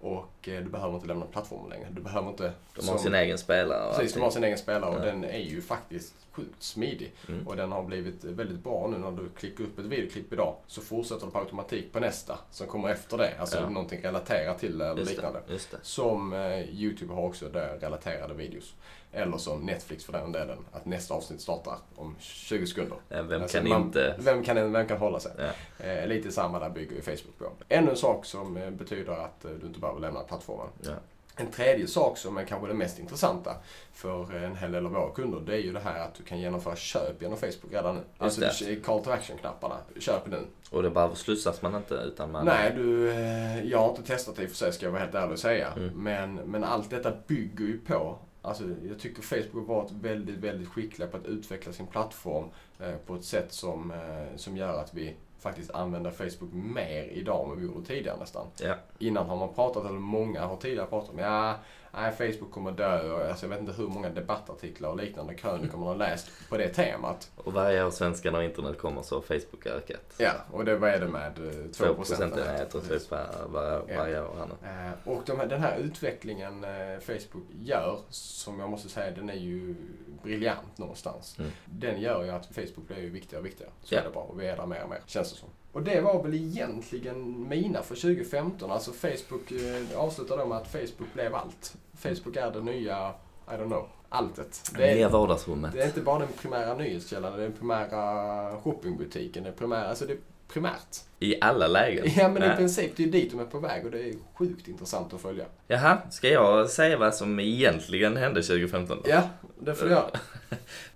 [0.00, 1.86] Och eh, du behöver inte lämna plattformen längre.
[1.90, 2.42] Du behöver inte...
[2.74, 5.04] De har som- sin egen spelare Precis, de har sin egen spelare och Ja.
[5.04, 7.12] den är ju faktiskt sjukt smidig.
[7.28, 7.46] Mm.
[7.46, 10.54] Och den har blivit väldigt bra nu när du klickar upp ett videoklipp idag.
[10.66, 13.32] Så fortsätter du på automatik på nästa som kommer efter det.
[13.40, 13.68] Alltså Ja.
[13.68, 15.40] någonting relaterat till eller Just liknande.
[15.48, 15.52] det.
[15.70, 15.78] Det.
[15.82, 18.74] Som eh, YouTube har också där relaterade videos.
[19.12, 20.58] Eller som Netflix för den delen.
[20.72, 22.98] Att nästa avsnitt startar om 20 sekunder.
[23.08, 24.14] Vem Alltså, kan man- inte...
[24.18, 25.32] Vem kan, vem kan hålla sig?
[25.38, 25.84] Ja.
[25.86, 27.44] Eh, lite samma där bygger ju Facebook på.
[27.68, 30.66] Ännu en sak som eh, betyder att eh, du inte behöver lämna plattformen.
[30.82, 30.92] Ja.
[31.38, 33.54] En tredje sak som är kanske det mest intressanta
[33.92, 36.38] för en hel del av våra kunder, det är ju det här att du kan
[36.40, 38.00] genomföra köp genom Facebook redan nu.
[38.18, 38.40] Alltså
[38.84, 39.76] call to action-knapparna.
[40.00, 40.46] Köp nu.
[40.70, 42.44] Och det bara slussas man inte utan man...
[42.44, 45.02] Nej, du, eh, jag har inte testat det i och för sig ska jag vara
[45.02, 45.72] helt ärlig och säga.
[45.76, 45.94] Mm.
[45.94, 50.68] Men, men allt detta bygger ju på Alltså, jag tycker Facebook har varit väldigt, väldigt
[50.68, 52.48] skickliga på att utveckla sin plattform
[52.80, 57.42] eh, på ett sätt som, eh, som gör att vi faktiskt använder Facebook mer idag
[57.42, 58.46] än vad vi gjorde tidigare nästan.
[58.62, 58.74] Ja.
[58.98, 61.58] Innan har man pratat, eller många har tidigare pratat om, ja,
[61.96, 63.12] nej, Facebook kommer dö.
[63.12, 66.56] Och, alltså, jag vet inte hur många debattartiklar och liknande krönikor man har läst på
[66.56, 67.30] det temat.
[67.36, 70.14] Och varje år svenskarna och internet kommer så har Facebook ökat.
[70.18, 73.02] Ja, och det, vad är det med eh, 2 2 procentenheter Precis.
[73.02, 74.68] typ var, var, varje år här nu.
[74.68, 79.30] Eh, Och de här, den här utvecklingen eh, Facebook gör, som jag måste säga, den
[79.30, 79.74] är ju
[80.22, 81.38] briljant någonstans.
[81.38, 81.50] Mm.
[81.64, 83.70] Den gör ju att Facebook blir ju viktigare och viktigare.
[83.82, 84.00] Så Ja.
[84.00, 84.24] är det bara.
[84.24, 85.48] Och vi är där mer och mer, känns det som.
[85.76, 88.70] Och det var väl egentligen mina för 2015.
[88.70, 91.76] Alltså Facebook, eh, avslutar då med att Facebook blev allt.
[91.96, 93.14] Facebook är det nya,
[93.48, 94.70] I don't know, alltet.
[94.74, 95.72] Det Nya är, vardagsrummet.
[95.72, 99.88] det är inte bara den primära nyhetskällan, det är den primära shoppingbutiken, det är primära,
[99.88, 100.16] alltså det
[100.48, 100.96] primärt.
[101.20, 102.06] I alla lägen.
[102.16, 102.56] Ja men i Nej.
[102.56, 105.20] princip, det är ju dit de är på väg och det är sjukt intressant att
[105.20, 105.44] följa.
[105.68, 109.10] Jaha, ska jag säga vad som egentligen hände 2015 då?
[109.10, 109.22] Ja,
[109.58, 110.10] det får du göra.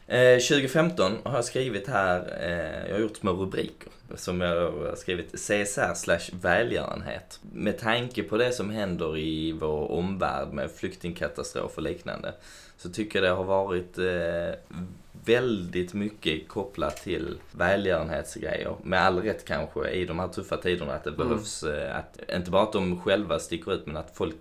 [0.06, 4.96] Eh, 2015 har jag skrivit här, eh, jag har gjort små rubriker som jag har
[4.96, 7.40] skrivit CSR slash välgörenhet.
[7.52, 12.32] Med tanke på det som händer i vår omvärld med flyktingkatastrof och liknande
[12.76, 14.76] så tycker jag det har varit eh,
[15.24, 18.74] väldigt mycket kopplat till välgörenhetsgrejer.
[18.82, 21.28] Med all rätt kanske i de här tuffa tiderna att det Mm.
[21.28, 24.36] behövs, eh, att, inte bara att de själva sticker ut men att folk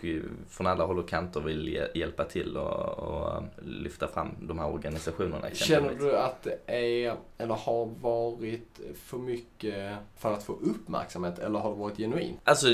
[0.50, 4.74] från alla håll och kanter vill hj- hjälpa till och, och lyfta fram de här
[4.74, 6.60] organisationerna Känner du att det
[7.06, 12.40] är, eller har varit för mycket för att få uppmärksamhet eller har det varit genuint?
[12.44, 12.68] Alltså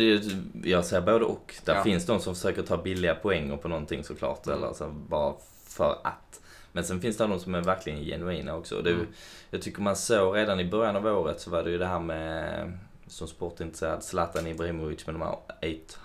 [0.63, 1.55] jag säger både och.
[1.65, 1.83] Där Ja.
[1.83, 4.47] finns de som försöker ta billiga poänger på någonting såklart.
[4.47, 4.57] Mm.
[4.63, 5.33] Eller så bara
[5.67, 6.41] för att.
[6.75, 8.81] Men sen finns det de som är verkligen genuina också.
[8.81, 9.07] Det, Mm.
[9.49, 11.99] Jag tycker man såg redan i början av året så var det ju det här
[11.99, 12.71] med
[13.07, 15.37] som sportintresserad Zlatan Ibrahimovic med de här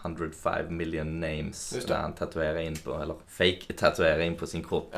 [0.02, 1.70] 805 million names.
[1.88, 4.88] Där han tatuerar in på, eller fake tatuerar in på sin kropp.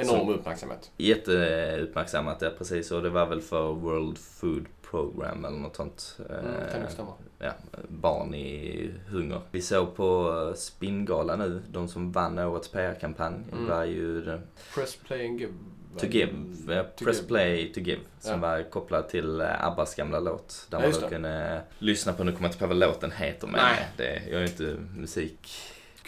[0.00, 0.90] Enorm Så- uppmärksamhet.
[0.96, 6.16] Jätteuppmärksammat det precis och det var väl för World Food Program eller något sånt.
[6.30, 7.12] Mm, kan Eh, nog stämma.
[7.38, 7.52] ja,
[7.88, 9.40] barn i hunger.
[9.50, 13.34] Vi såg på Spinngala nu, de som vann årets PR-kampanj.
[13.52, 13.66] Mm.
[13.68, 14.40] var ju det-
[14.74, 15.52] Press, play and give
[15.98, 16.32] To Give,
[16.74, 17.28] eh, To Press Give.
[17.28, 18.00] Play To Give.
[18.20, 18.36] Som Ja.
[18.48, 20.66] var kopplad till eh, Abbas gamla låt.
[20.70, 21.08] Där Ja, man det.
[21.08, 23.88] kunde lyssna på, nu kommer jag inte på vad låten heter men Nej.
[23.96, 24.76] det, jag är inte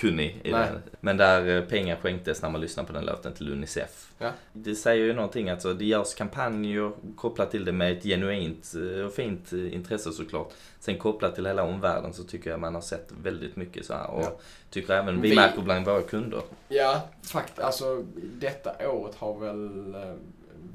[0.03, 0.69] musikkunnig i Nej.
[0.73, 0.97] det.
[1.01, 4.13] Men där eh, pengar skänktes när man lyssnade på den låten till Unicef.
[4.19, 4.31] Ja.
[4.53, 9.05] Det säger ju någonting, alltså det görs kampanjer kopplat till det med ett genuint eh,
[9.05, 10.53] och fint eh, intresse såklart.
[10.81, 14.11] Sen kopplat till hela omvärlden så tycker jag man har sett väldigt mycket så här.
[14.11, 14.33] Och Ja.
[14.71, 16.43] tycker även vi, Vi- märker bland våra kunder.
[16.69, 18.05] Ja, fakt, alltså
[18.41, 19.95] detta året har väl...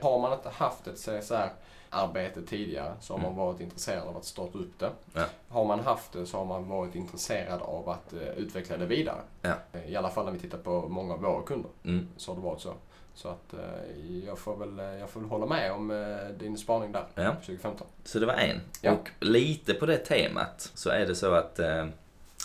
[0.01, 0.97] Har man inte haft ett
[1.91, 3.37] CSR-arbete tidigare så har man Mm.
[3.45, 4.89] varit intresserad av att starta upp det.
[5.13, 5.25] Ja.
[5.49, 9.21] Har man haft det så har man varit intresserad av att eh, utveckla det vidare.
[9.41, 9.53] Ja.
[9.73, 12.07] Eh, I alla fall när vi tittar på många av våra kunder Mm.
[12.17, 12.73] så har det varit så.
[13.13, 13.59] Så att eh,
[14.25, 15.87] jag, får väl, jag får väl hålla med om
[16.39, 17.31] din spaning där, Ja.
[17.35, 17.87] 2015.
[18.03, 18.61] Så det var en.
[18.97, 21.59] Och lite på det temat så är det så att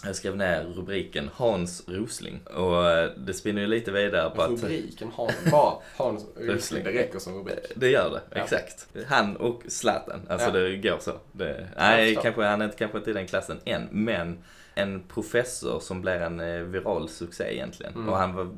[0.05, 2.41] jag skrev ner rubriken Hans Rosling.
[2.55, 6.91] Och eh, det spinner ju lite vidare på att Rubriken har bara Hans Rosling, det
[6.93, 7.59] räcker som rubrik.
[7.77, 8.43] det gör det, Ja.
[8.45, 8.87] exakt.
[9.07, 10.53] Han och Zlatan, alltså Ja.
[10.53, 11.13] det går så.
[11.33, 14.39] Det, nej, kanske, han är inte, kanske inte i den klassen än, men
[14.75, 17.95] en professor som blir en eh, viral succé egentligen.
[17.95, 18.09] Mm.
[18.09, 18.49] Och han var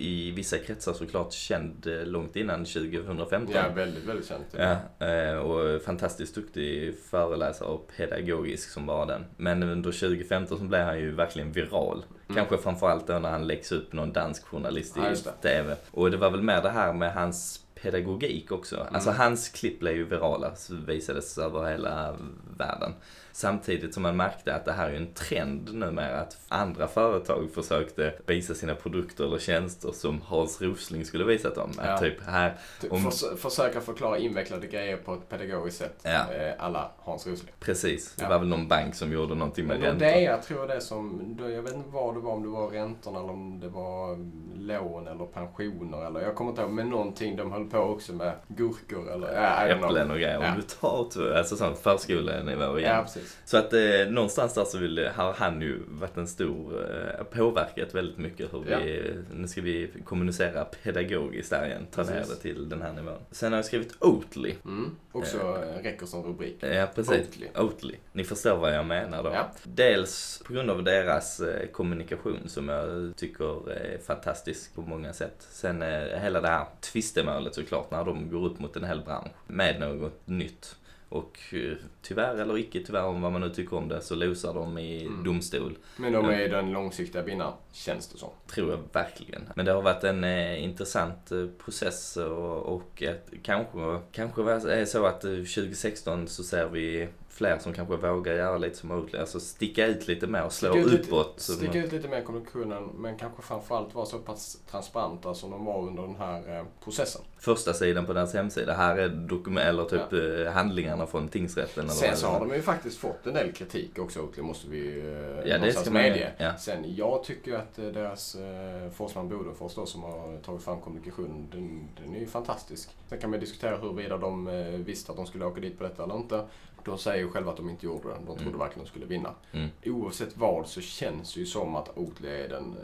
[0.00, 3.54] i vissa kretsar såklart känd eh, långt innan 2015.
[3.54, 4.46] Ja, väldigt, väldigt känt.
[4.56, 9.24] Ja, eh, och fantastiskt duktig föreläsare och pedagogisk som var den.
[9.36, 12.04] Men under 2015 så blev han ju verkligen viral.
[12.28, 12.36] Mm.
[12.36, 15.32] Kanske framförallt då när han läggs upp någon dansk journalist i Ja.
[15.42, 15.76] TV.
[15.90, 18.76] Och det var väl mer det här med hans pedagogik också.
[18.80, 18.94] Mm.
[18.94, 22.16] Alltså hans klipp blev ju virala, så visades över hela
[22.58, 22.92] världen.
[23.32, 28.14] Samtidigt som man märkte att det här är en trend numera att andra företag försökte
[28.26, 31.70] visa sina produkter eller tjänster som Hans Rosling skulle visat dem.
[31.76, 31.82] Ja.
[31.82, 32.54] Att typ här,
[32.90, 36.00] Om- förs- försöka förklara invecklade grejer på ett pedagogiskt sätt.
[36.02, 36.32] Ja.
[36.32, 37.52] Eh, alla Hans Rosling.
[37.60, 38.28] precis, det Ja.
[38.28, 40.06] var väl någon bank som gjorde någonting med räntor.
[40.06, 43.18] det jag tror det som, jag vet inte vad det var, om det var räntorna
[43.18, 44.16] eller om det var
[44.58, 48.32] lån eller pensioner eller jag kommer inte ihåg, men någonting de höll på också med
[48.48, 49.66] gurkor eller, ja.
[49.66, 50.40] Äpplen och grejer.
[50.42, 50.50] Ja.
[50.50, 52.96] Om du tar alltså sån förskolenivå igen.
[52.96, 53.38] Ja, precis.
[53.44, 57.94] Så att eh, någonstans där så vill, har han ju varit en stor, eh, påverkat
[57.94, 62.68] väldigt mycket hur vi, nu ska vi kommunicera pedagogiskt där igen, ta ner det till
[62.68, 63.18] den här nivån.
[63.30, 64.54] Sen har jag skrivit Oatly.
[64.64, 64.96] Mm.
[65.12, 66.56] Också eh, räcker som rubrik.
[66.60, 67.28] Ja, precis.
[67.28, 67.48] Oatly.
[67.56, 67.94] Oatly.
[68.12, 69.30] Ni förstår vad jag menar då.
[69.30, 69.50] Ja.
[69.64, 75.46] Dels på grund av deras eh, kommunikation som jag tycker är fantastisk på många sätt.
[75.50, 79.32] Sen eh, hela det här tvistemålet såklart när de går upp mot en hel bransch
[79.46, 80.76] med något nytt.
[81.10, 84.54] Och eh, tyvärr eller icke tyvärr om vad man nu tycker om det så losar
[84.54, 85.24] de i Mm.
[85.24, 85.78] domstol.
[85.96, 88.28] Men de är den långsiktiga vinnaren, känns det som.
[88.46, 89.42] Tror jag verkligen.
[89.54, 94.84] Men det har varit en eh, intressant eh, process och, och att kanske, kanske är
[94.84, 97.08] så att eh, 2016 så ser vi
[97.40, 99.18] fler som kanske vågar göra lite som Oatly.
[99.18, 101.34] Alltså sticka ut lite mer och slå Sticka ut uppåt.
[101.36, 105.34] Så Sticka man- ut lite mer i kommunikationen, men kanske framförallt vara så pass transparenta
[105.34, 107.22] som de var under den här eh, processen.
[107.38, 108.72] Första sidan på deras hemsida.
[108.72, 110.12] Här är dokument, eller typ
[110.46, 111.84] eh, handlingarna från tingsrätten.
[111.84, 114.98] Eller Sen så har de ju faktiskt fått en del kritik också, Oatly, måste vi
[115.44, 116.32] eh, Ja, det ska man medge.
[116.38, 116.56] ja.
[116.56, 121.88] Sen, jag tycker att deras eh, Forsman Bodenfors då, som har tagit fram kommunikationen, den,
[122.02, 122.90] den är ju fantastisk.
[123.08, 124.46] Sen kan man diskutera huruvida de
[124.86, 126.44] visste att de skulle åka dit på detta eller inte.
[126.84, 128.14] De säger ju själva att de inte gjorde det.
[128.14, 128.58] De trodde Mm.
[128.58, 129.34] verkligen de skulle vinna.
[129.52, 129.68] Mm.
[129.84, 132.76] Oavsett vad så känns det ju som att Oatly är, den,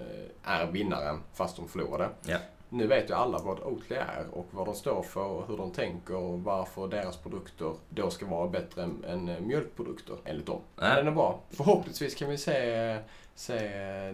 [0.44, 2.08] eh, är vinnaren fast de förlorade.
[2.26, 2.38] Ja.
[2.68, 5.70] Nu vet ju alla vad Oatly är och vad de står för och hur de
[5.70, 10.60] tänker och varför deras produkter då ska vara bättre än, än eh, mjölkprodukter enligt dem.
[10.76, 11.40] Men den är bra.
[11.50, 12.98] Förhoppningsvis kan vi se,
[13.34, 13.58] se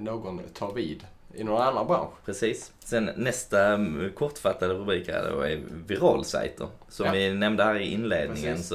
[0.00, 2.10] någon ta vid i någon annan bransch.
[2.24, 2.72] Precis.
[2.84, 6.66] Sen nästa mm, kortfattade rubrik här då är viralsajter.
[6.88, 7.12] Som Ja.
[7.12, 8.68] vi nämnde här i inledningen Precis.
[8.68, 8.74] så,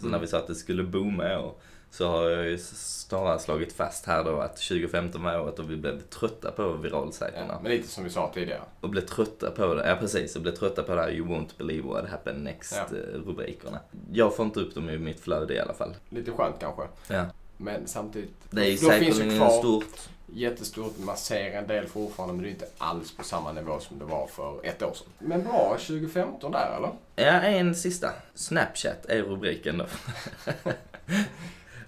[0.00, 0.20] så när Mm.
[0.20, 1.54] vi sa att det skulle booma i år.
[1.90, 5.76] Så har jag ju snarare slagit fast här då att 2015 var året och vi
[5.76, 7.46] blev trötta på viralsajterna.
[7.48, 8.60] Ja, men lite som vi sa tidigare.
[8.80, 11.58] Och blev trötta på det, ja precis, och blev trötta på det här You won't
[11.58, 12.96] believe what happened next Ja.
[12.96, 13.80] eh, rubrikerna.
[14.12, 15.94] Jag får inte upp dem i mitt flöde i alla fall.
[16.08, 16.82] Lite skönt kanske.
[17.08, 17.24] Ja.
[17.56, 20.08] Men samtidigt, Det är då ju säkerligen kvar stort.
[20.34, 20.98] Jättestort.
[20.98, 24.04] Man ser en del fortfarande men det är inte alls på samma nivå som det
[24.04, 25.06] var för ett år sedan.
[25.18, 26.90] Men bra 2015 där eller?
[27.16, 28.12] Ja, en sista.
[28.34, 29.86] Snapchat är rubriken då.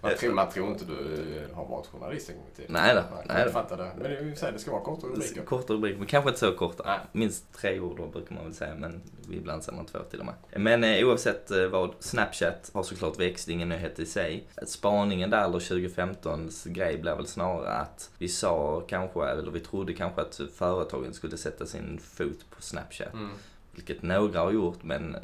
[0.09, 2.73] Man tror, man tror inte du har varit journalist en gång i tiden.
[2.73, 3.91] Nej då, Jag nej fattar det.
[3.97, 5.43] Men så här, det ska vara korta rubriker.
[5.43, 6.83] Korta rubriker, men kanske inte så korta.
[6.87, 6.99] Nej.
[7.13, 10.27] Minst tre ord då brukar man väl säga, men ibland säger man två till och
[10.27, 10.35] med.
[10.57, 14.47] Men eh, oavsett eh, vad, Snapchat har såklart växt, ingen nyhet i sig.
[14.67, 19.93] Spaningen där, eller 2015s grej, blev väl snarare att vi sa kanske, eller vi trodde
[19.93, 23.13] kanske att företagen skulle sätta sin fot på Snapchat.
[23.13, 23.31] Mm.
[23.73, 25.17] Vilket några har gjort, men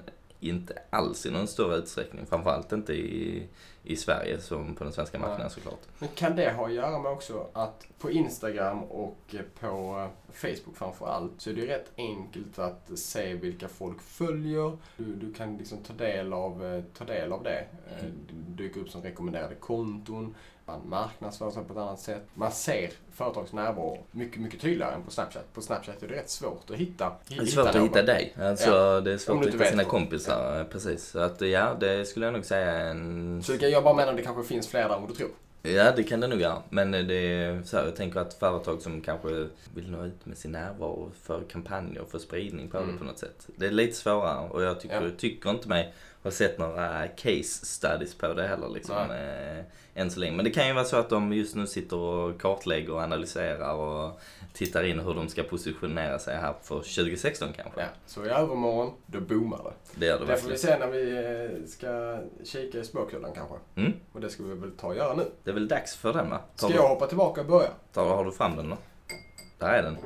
[0.42, 2.27] inte alls i någon större utsträckning.
[2.27, 3.49] Framförallt inte i,
[3.85, 5.81] i Sverige som på den svenska marknaden såklart.
[5.99, 11.07] Men kan det ha att göra med också att på Instagram och på Facebook framför
[11.07, 14.79] allt så är det ju rätt enkelt att se vilka folk följer.
[14.97, 17.64] Du, du kan liksom ta del av, ta del av det.
[18.01, 18.12] Mm.
[18.29, 20.35] Det dyker upp som rekommenderade konton.
[20.64, 22.23] Man marknadsför sig på ett annat sätt.
[22.35, 25.55] Man ser företags närvaro mycket, mycket tydligare än på Snapchat.
[25.55, 28.35] På Snapchat är det rätt svårt att hitta Det är svårt att hitta dig.
[28.40, 29.01] Alltså, Ja.
[29.01, 30.64] Det är svårt att hitta sina kompisar.
[30.71, 31.09] Precis.
[31.09, 33.42] Så att ja, det skulle jag nog säga en...
[33.73, 35.31] Jag bara menar det kanske finns fler där än vad du tror.
[35.63, 36.63] Ja, det kan det nog göra.
[36.71, 39.29] Men det är så här, jag tänker att företag som kanske
[39.75, 42.93] vill nå ut med sin närvaro för kampanjer, för spridning på Mm.
[42.93, 43.47] det på något sätt.
[43.57, 45.11] Det är lite svårare och jag tycker, Ja.
[45.19, 48.97] tycker inte mig ha sett några case studies på det heller liksom.
[49.11, 50.37] Eh, än så länge.
[50.37, 53.75] Men det kan ju vara så att de just nu sitter och kartlägger och analyserar
[53.75, 54.21] och
[54.53, 57.81] tittar in hur de ska positionera sig här för 2016 kanske.
[57.81, 57.87] Ja.
[58.07, 60.01] Så i övermorgon, då boomar det.
[60.01, 63.55] Det gör det Det får vi se när vi eh, ska kika i spåkulan kanske.
[63.77, 63.93] Mm.
[64.13, 65.25] Och det ska vi väl ta och göra nu.
[65.45, 66.39] Det är väl dags för den va?
[66.57, 67.69] Tar Ska du- jag hoppa tillbaka och börja?
[67.93, 68.77] Tar, har du fram den då?
[69.59, 69.97] Där är den.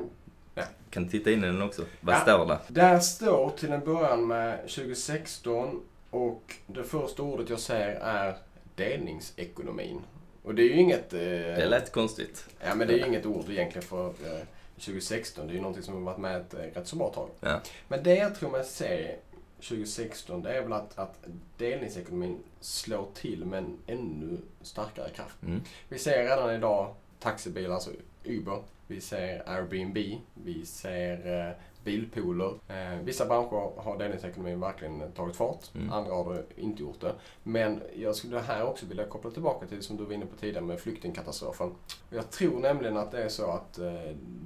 [0.55, 0.63] Ja.
[0.89, 1.81] Kan titta in i den också.
[2.01, 2.19] Vad Ja.
[2.19, 2.57] står det?
[2.67, 8.37] Där står till en början med 2016 och det första ordet jag ser är
[8.75, 10.01] delningsekonomin.
[10.43, 11.13] Och det är ju inget...
[11.13, 12.45] Eh, Det lät konstigt.
[12.59, 14.41] Ja, men det är ju inget ord egentligen för eh,
[14.75, 15.47] 2016.
[15.47, 17.29] Det är ju någonting som har varit med ett eh, rätt så bra tag.
[17.39, 17.61] Ja.
[17.87, 19.15] Men det jag tror man ser
[19.61, 21.17] 2016 det är väl att, att
[21.57, 25.35] delningsekonomin slår till med en ännu starkare kraft.
[25.43, 25.61] Mm.
[25.89, 27.91] Vi ser redan idag taxibilar, alltså
[28.23, 28.59] Uber.
[28.87, 29.97] Vi ser Airbnb.
[30.33, 31.53] Vi ser eh,
[31.87, 32.53] bilpooler.
[32.67, 35.75] Eh, vissa branscher har delningsekonomin verkligen tagit fart.
[35.75, 35.91] Mm.
[35.91, 37.13] Andra har det inte gjort det.
[37.43, 40.35] Men jag skulle här också vilja koppla tillbaka till det som du var inne på
[40.35, 41.71] tidigare med flyktingkatastrofen.
[42.09, 43.93] Jag tror nämligen att det är så att eh,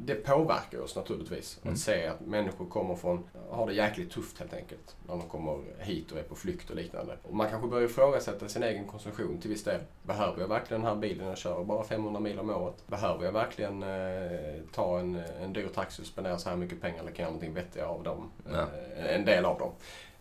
[0.05, 1.59] det påverkar oss naturligtvis.
[1.61, 1.73] Mm.
[1.73, 4.95] Att se att människor kommer från, har det jäkligt tufft helt enkelt.
[5.07, 7.17] När de kommer hit och är på flykt och liknande.
[7.23, 9.81] Och man kanske börjar ifrågasätta sin egen konsumtion till viss del.
[10.03, 11.27] Behöver jag verkligen den här bilen?
[11.27, 12.87] Jag kör bara 500 mil om året.
[12.87, 16.99] Behöver jag verkligen eh, ta en, en dyr taxi och spendera så här mycket pengar?
[16.99, 18.31] Eller kan någonting vettigare av dem?
[18.51, 18.67] Ja.
[18.97, 19.71] Eh, en del av dem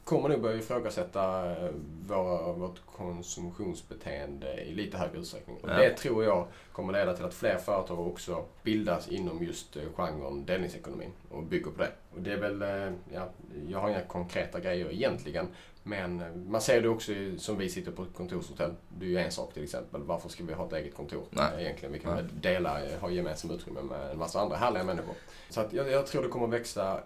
[0.04, 1.70] kommer nog börja ifrågasätta eh,
[2.06, 5.56] våra, vårt konsumtionsbeteende i lite högre utsträckning.
[5.62, 5.74] Och Ja.
[5.74, 10.46] Det tror jag kommer leda till att fler företag också bildas inom just eh, genren
[10.46, 11.92] delningsekonomin och bygger på det.
[12.14, 12.64] Och det är väl,
[13.12, 13.28] ja,
[13.68, 15.48] jag har inga konkreta grejer egentligen.
[15.82, 18.74] Men eh, man ser det också som vi sitter på ett kontorshotell.
[18.98, 20.02] Det är ju en sak till exempel.
[20.02, 21.24] Varför ska vi ha ett eget kontor?
[21.30, 21.52] Nej.
[21.56, 21.92] Eh, Egentligen.
[21.92, 25.14] Vi kan väl dela, eh, ha gemensamma utrymme med en massa andra härliga människor.
[25.48, 27.00] Så att jag, jag tror det kommer växa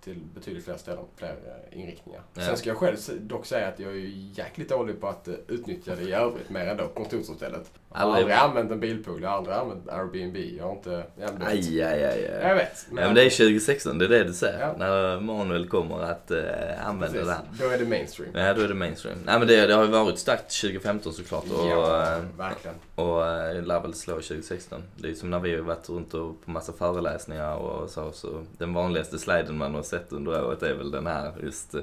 [0.00, 1.36] till betydligt fler ställen, fler
[1.72, 2.22] inriktningar.
[2.34, 2.42] Ja.
[2.42, 3.96] Sen ska jag själv dock säga att jag är
[4.38, 7.70] jäkligt dålig på att utnyttja det i övrigt mer än då kontorshotellet.
[7.96, 10.36] Jag har Aldrig- använt en bilpool, jag har aldrig använt Airbnb.
[10.58, 11.04] Jag har inte...
[11.20, 11.48] Jag vet.
[11.48, 12.22] Aj, aj, aj.
[12.42, 12.54] Jag aj.
[12.56, 12.86] vet.
[12.90, 14.60] Ja, men det är 2016, det är det du säger.
[14.60, 14.74] Ja.
[14.78, 16.38] När Manuel kommer att eh,
[16.86, 17.26] använda Precis.
[17.26, 17.42] det här.
[17.60, 18.30] Då är det mainstream.
[18.34, 19.18] Ja, då är det mainstream.
[19.26, 22.76] Nej men det, det har ju varit starkt 2015 såklart och, ja, eh, verkligen.
[22.94, 24.82] och eh, lär väl slå 2016.
[24.96, 28.44] Det är som när vi har varit runt och på massa föreläsningar och så, så
[28.58, 31.80] den vanligaste sliden man har sett under året är väl den här just eh,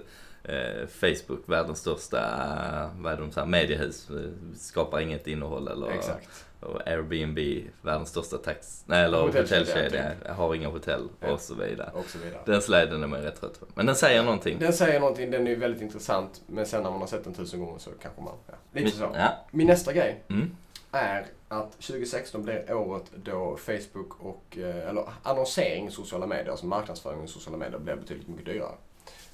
[0.89, 4.15] Facebook, världens största, eh, vad är de, så här, mediehus, eh,
[4.57, 6.45] skapar inget innehåll eller Exakt.
[6.59, 7.39] och Airbnb,
[7.81, 11.31] världens största tax, nej, eller Hotellkedja, hotellkedja, har inga hotell Ja.
[11.33, 11.91] och så vidare.
[11.93, 12.41] Och så vidare.
[12.45, 13.65] Den sliden är man rätt trött på.
[13.73, 14.59] Men den säger någonting.
[14.59, 16.41] Den säger någonting, den är ju väldigt intressant.
[16.47, 18.33] Men sen när man har sett den tusen gånger så kanske man...
[18.47, 19.11] Ja, lite så.
[19.15, 19.29] Ja.
[19.51, 20.51] Min nästa grej Mm.
[20.91, 26.65] är att 2016 blir året då Facebook och, eh, eller annonsering i sociala medier, alltså
[26.65, 28.75] marknadsföring i sociala medier blir betydligt mycket dyrare.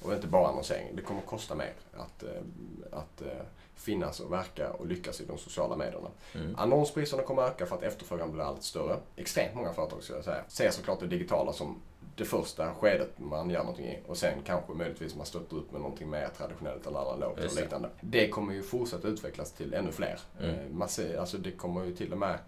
[0.02, 2.30] Och inte bara annonsering, det kommer kosta mer att, eh,
[2.92, 3.28] att eh,
[3.74, 6.08] finnas och verka och lyckas i de sociala medierna.
[6.34, 6.54] Mm.
[6.58, 8.96] Annonspriserna kommer öka för att efterfrågan blir allt större.
[9.16, 10.44] Extremt många företag ska jag säga.
[10.48, 11.80] Ser såklart det digitala som
[12.16, 15.80] det första skedet man gör någonting i och sen kanske möjligtvis man stöttar upp med
[15.80, 17.90] någonting mer traditionellt eller analogt och liknande.
[18.00, 20.20] Det kommer ju fortsätta utvecklas till ännu fler.
[20.40, 20.50] Mm.
[20.54, 22.38] Eh, Man ser, alltså det kommer ju till och med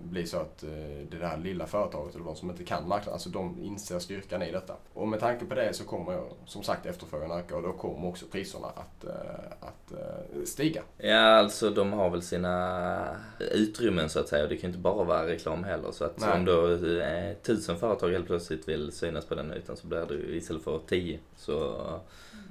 [0.00, 0.70] bli så att eh,
[1.10, 4.52] det där lilla företaget eller de som inte kan marknaden, alltså de inser styrkan i
[4.52, 4.74] detta.
[4.94, 8.26] Och med tanke på det så kommer som sagt efterfrågan öka och då kommer också
[8.26, 10.82] priserna att, eh, att eh, stiga.
[10.98, 14.78] Ja, alltså de har väl sina utrymmen så att säga och det kan ju inte
[14.78, 15.92] bara vara reklam heller.
[15.92, 16.32] Så att Nej.
[16.32, 20.14] om då eh, tusen företag helt plötsligt vill synas på den ytan så blir det
[20.14, 21.18] ju istället för tio.
[21.36, 21.76] Så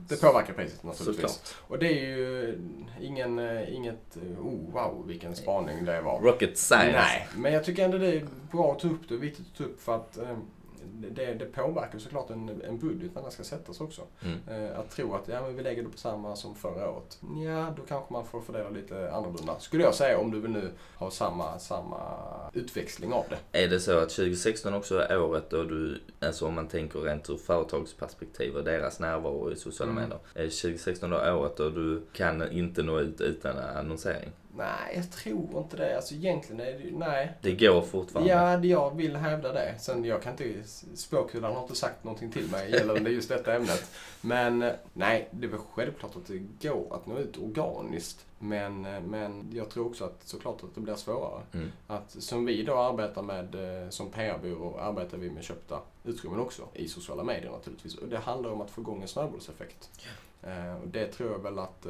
[0.09, 1.31] Det påverkar priset naturligtvis.
[1.31, 1.55] såklart.
[1.67, 2.57] Och det är ju
[3.01, 6.19] ingen, eh, inget, eh, oh wow vilken spaning det var.
[6.21, 7.00] Rocket science.
[7.01, 9.57] Nej, men jag tycker ändå det är bra att ta upp det och viktigt att
[9.57, 10.37] ta upp för att eh,
[10.93, 14.01] det, det påverkar såklart en, en budget när den ska sättas också.
[14.21, 14.65] Mm.
[14.65, 17.19] Eh, att tro att ja, men vi lägger det på samma som förra året.
[17.45, 19.59] Ja, då kanske man får fördela lite annorlunda.
[19.59, 21.97] Skulle jag säga om du vill nu ha samma, samma
[22.53, 23.63] utväxling av det.
[23.63, 27.29] Är det så att 2016 också är året då du, alltså om man tänker rent
[27.29, 30.03] ur företagsperspektiv och deras närvaro i sociala Mm.
[30.03, 30.19] medier.
[30.33, 34.29] Är 2016 då året då du kan inte nå ut utan annonsering?
[34.55, 35.95] Nej, jag tror inte det.
[35.95, 37.31] Alltså egentligen är det ju, nej.
[37.41, 38.31] Det går fortfarande.
[38.31, 39.75] Ja, det- jag vill hävda det.
[39.79, 40.63] Sen jag kan inte,
[40.95, 43.91] spåkulan har inte sagt någonting till mig gällande just detta ämnet.
[44.21, 48.25] Men eh, nej, det är väl självklart att det går att nå ut organiskt.
[48.39, 51.41] Men, eh, men jag tror också att såklart att det blir svårare.
[51.53, 51.71] Mm.
[51.87, 56.61] Att som vi då arbetar med, eh, som PR-byrå, arbetar vi med köpta utrymmen också.
[56.73, 57.95] I sociala medier naturligtvis.
[57.95, 59.89] Och det handlar om att få igång en snöbollseffekt.
[60.43, 61.85] Eh, Och det tror jag väl att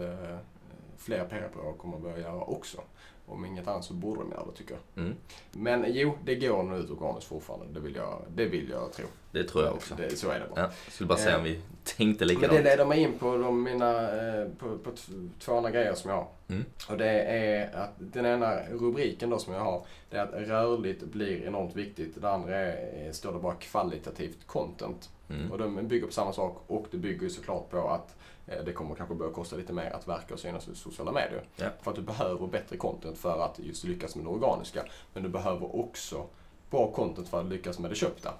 [1.01, 2.81] fler PR-byråer kommer att börja göra också.
[3.25, 5.03] Om inget annat så borde de göra det tycker jag.
[5.03, 5.15] Mm.
[5.51, 7.65] Men jo, det går nå ut organiskt fortfarande.
[7.73, 9.05] Det vill jag, det vill jag tro.
[9.31, 9.95] Det tror jag också.
[9.95, 10.61] Det, så är det bara.
[10.61, 12.63] Ja, jag skulle bara säga om vi tänkte Men det likadant.
[12.63, 14.91] leder mig in på de, mina, eh, på, på
[15.39, 16.27] två andra grejer som jag har.
[16.49, 16.65] Mm.
[16.89, 21.03] Och det är att den ena rubriken då som jag har, det är att rörligt
[21.03, 22.21] blir enormt viktigt.
[22.21, 25.09] Det andra är, är- står det bara kvalitativt content.
[25.29, 25.51] Mm.
[25.51, 28.15] Och de bygger på samma sak och det bygger såklart på att eh,
[28.45, 31.43] det kommer kanske börja kosta lite mer att verka och synas i sociala medier.
[31.55, 31.67] Ja.
[31.81, 34.83] För att du behöver bättre content för att just lyckas med det organiska.
[35.13, 36.25] Men du behöver också
[36.69, 38.33] bra content för att lyckas med det köpta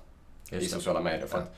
[0.51, 0.75] i Just det.
[0.75, 1.27] sociala medier.
[1.27, 1.43] För Ja.
[1.43, 1.55] att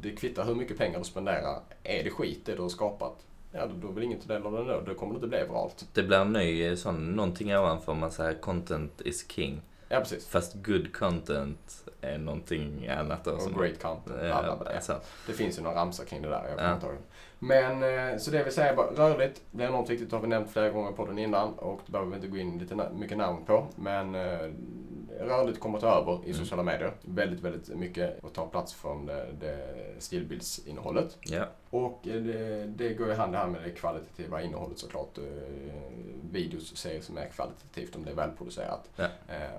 [0.00, 1.60] det kvittar hur mycket pengar du spenderar.
[1.82, 3.16] Är det skit det du har skapat,
[3.52, 4.80] ja då, ingen ta del av det då.
[4.80, 5.86] Då kommer det inte bli viralt.
[5.92, 9.60] Det blir en ny eh, sån, någonting ovanför man säger content is king.
[9.88, 10.28] Ja, precis.
[10.28, 13.30] Fast good content är någonting annat då.
[13.30, 14.16] Och great content.
[14.22, 15.00] Ja, bla, bla, bla.
[15.26, 16.44] Det finns ju några ramsor kring det där.
[16.48, 16.88] Jag Ja.
[16.88, 16.96] ihåg.
[17.38, 17.82] Men
[18.12, 20.10] eh, så det vill säga bara rörligt blir enormt viktigt.
[20.10, 22.36] Det har vi nämnt flera gånger på den innan och det behöver vi inte gå
[22.36, 23.66] in lite mycket närmare på.
[23.76, 24.50] Men eh,
[25.20, 26.34] rörligt kommer att ta över i Mm.
[26.34, 26.92] sociala medier.
[27.02, 29.58] Väldigt, väldigt mycket och ta plats från det, det
[29.98, 31.16] stillbildsinnehållet.
[31.20, 35.18] Ja, Och eh, det, det går ju hand i hand med det kvalitativa innehållet såklart.
[35.18, 35.24] Eh,
[36.30, 38.90] Videos ser som är kvalitativt om det är välproducerat.
[38.96, 39.04] Eh,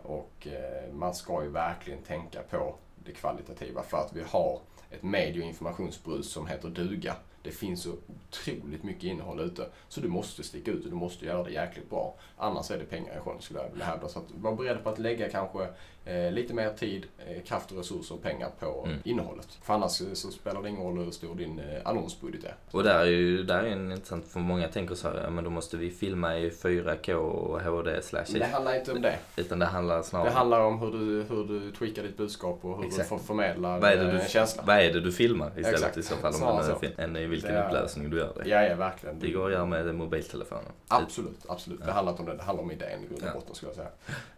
[0.03, 4.59] Och eh, man ska ju verkligen tänka på det kvalitativa för att vi har
[4.91, 7.15] ett medie och informationsbrus som heter duga.
[7.43, 9.69] Det finns så otroligt mycket innehåll ute.
[9.87, 12.15] Så du måste sticka ut och du måste göra det jäkligt bra.
[12.37, 14.07] Annars är det pengar i sjön skulle jag vilja hävda.
[14.07, 15.67] Så att var beredd på att lägga kanske
[16.07, 18.97] eh, lite mer tid, eh, kraft och resurser och pengar på Mm.
[19.03, 19.47] innehållet.
[19.63, 22.55] För annars eh, så spelar det ingen roll hur stor din eh, annonsbudget är.
[22.71, 25.43] och där är ju där är en intressant, för många tänker så här, ja men
[25.43, 29.15] då måste vi filma i 4K och HD slash det handlar inte om det.
[29.35, 32.77] Utan det handlar snarare Det handlar om hur du, hur du tweakar ditt budskap och
[32.77, 33.09] hur Exakt.
[33.09, 34.63] du får förmedla vad är, det eh, du, en känsla.
[34.67, 35.97] vad är det du filmar istället Exakt.
[35.97, 38.49] i så fall om Snarare det än i vilken Det är- upplösning du gör det.
[38.49, 39.19] Ja, ja, verkligen.
[39.19, 40.71] Det går att göra med mobiltelefonen.
[40.87, 41.79] Absolut, absolut.
[41.79, 41.93] Det Ja.
[41.93, 42.35] handlar inte om det.
[42.35, 43.33] Det handlar om idén i grund och Ja.
[43.33, 43.89] botten skulle jag säga.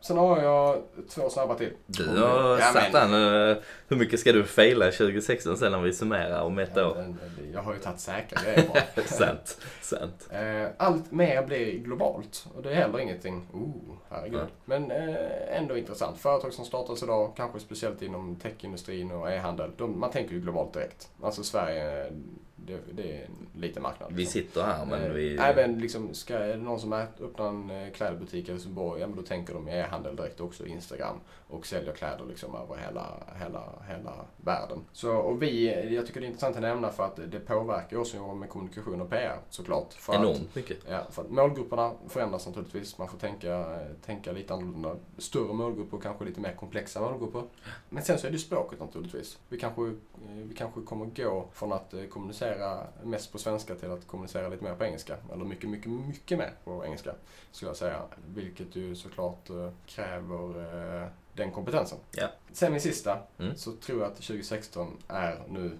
[0.01, 1.73] Sen har jag två snabba till.
[1.87, 3.49] Du har Ja, satt men- den.
[3.51, 3.57] eh,
[3.87, 6.95] Hur mycket ska du faila 2016 sen när vi summerar om ett Ja, år?
[6.95, 7.17] men,
[7.53, 8.69] Jag har ju tagit säkra grejer
[9.05, 10.29] sant, sant.
[10.31, 14.39] Eh, Allt mer blir globalt och det är heller ingenting, oh, herregud.
[14.39, 14.45] Ja.
[14.65, 16.17] Men eh, ändå intressant.
[16.17, 20.73] Företag som startas idag, kanske speciellt inom techindustrin och e-handel, de, man tänker ju globalt
[20.73, 21.09] direkt.
[21.23, 22.11] Alltså Sverige,
[22.55, 24.11] det, det är en liten marknad.
[24.11, 24.41] Vi liksom.
[24.41, 25.37] sitter här men Eh, vi...
[25.37, 29.15] Även liksom, ska, är det någon som öppnar en eh, klädbutik i Helsingborg, ja men
[29.15, 31.15] då tänker de e-handel direkt också, Instagram.
[31.49, 34.85] Och säljer kläder liksom över hela, hela, hela världen.
[34.91, 38.15] Så, och vi, jag tycker det är intressant att nämna för att det påverkar oss
[38.15, 39.93] ju med kommunikation och PR såklart.
[39.93, 40.77] För Att, Enormt mycket.
[40.89, 42.97] Ja, för att målgrupperna förändras naturligtvis.
[42.97, 44.95] Man får tänka, tänka lite annorlunda.
[45.17, 47.43] Större målgrupper och kanske lite mer komplexa målgrupper.
[47.89, 49.39] Men sen så är det språket naturligtvis.
[49.49, 49.95] Vi kanske, eh,
[50.33, 54.63] vi kanske kommer gå från att eh, kommunicera mest på svenska till att kommunicera lite
[54.63, 55.15] mer på engelska.
[55.33, 57.11] Eller mycket, mycket, mycket mer på engelska
[57.51, 58.01] skulle jag säga.
[58.27, 61.09] Vilket ju såklart eh, kräver
[61.39, 61.97] den kompetensen.
[62.11, 62.27] Ja.
[62.53, 63.55] Sen min sista, Mm.
[63.55, 65.71] så tror jag att 2016 är nu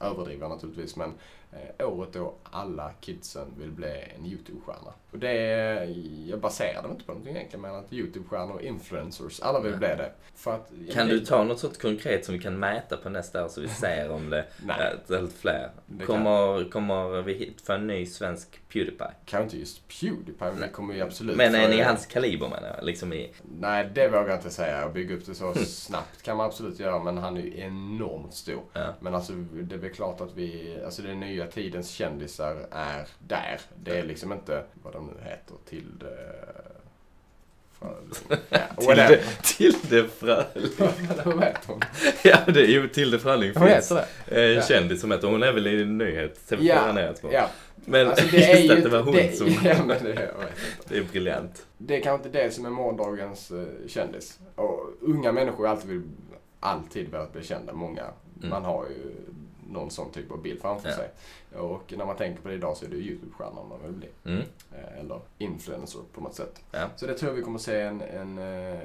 [0.00, 1.14] överdriver jag naturligtvis, men
[1.52, 4.92] eh, året då alla kidsen vill bli en YouTube-stjärna.
[5.10, 5.94] Och det är,
[6.30, 9.88] jag baserar det inte på någonting egentligen, men att YouTube-stjärnor och influencers, alla vill bli
[9.88, 10.12] det.
[10.44, 13.60] Att, Kan du ta något sånt konkret som vi kan mäta på nästa år så
[13.60, 14.38] vi ser om det
[14.68, 15.70] är fler?
[15.86, 19.10] det kan, Kommer, kommer vi hit för en ny svensk Pewdiepie?
[19.24, 21.36] kan inte just Pewdiepie, men det kommer ju absolut...
[21.36, 22.84] Men är ni i hans kaliber menar jag?
[22.84, 23.32] Liksom i...
[23.42, 24.84] Nej, det vågar jag inte säga.
[24.84, 28.34] Att bygga upp det så snabbt kan man absolut göra, men han är ju enormt
[28.34, 28.62] stor.
[28.72, 28.94] Ja.
[29.00, 33.60] Men alltså, det är väl klart att vi, alltså den nya tidens kändisar är där.
[33.84, 35.84] Det är liksom inte, vad de nu heter, till
[37.78, 38.40] Fröling.
[38.50, 39.16] Ja.
[39.42, 40.70] Tilde Fröling.
[40.78, 41.80] Vad heter hon?
[42.24, 43.90] Ja, det är ju Tilde Fröling Hon finns.
[43.92, 44.48] heter det?
[44.48, 44.62] En Ja.
[44.62, 47.40] kändis som heter, hon är väl i nyhet, TV4 Ja, Nyhetsmorgon.
[47.40, 47.48] Ja,
[47.84, 49.46] Men alltså det är just ju att det var hon det, som...
[49.64, 50.28] Ja, men det, inte.
[50.88, 51.66] Det är briljant.
[51.78, 54.38] det är kanske inte det som är morgondagens eh, kändis.
[54.54, 56.02] Och unga människor har alltid, vill,
[56.60, 57.72] alltid velat bli kända.
[57.72, 58.02] Många.
[58.38, 58.50] Mm.
[58.50, 59.12] Man har ju
[59.68, 60.94] någon sån typ av bild framför Ja.
[60.96, 61.10] sig.
[61.58, 64.08] Och när man tänker på det idag så är det YouTube-stjärnor man vill bli.
[64.24, 64.42] Mm.
[64.72, 66.62] Eh, Eller influencer på något sätt.
[66.70, 66.86] Ja.
[66.96, 68.78] Så det tror jag vi kommer se en, en eh,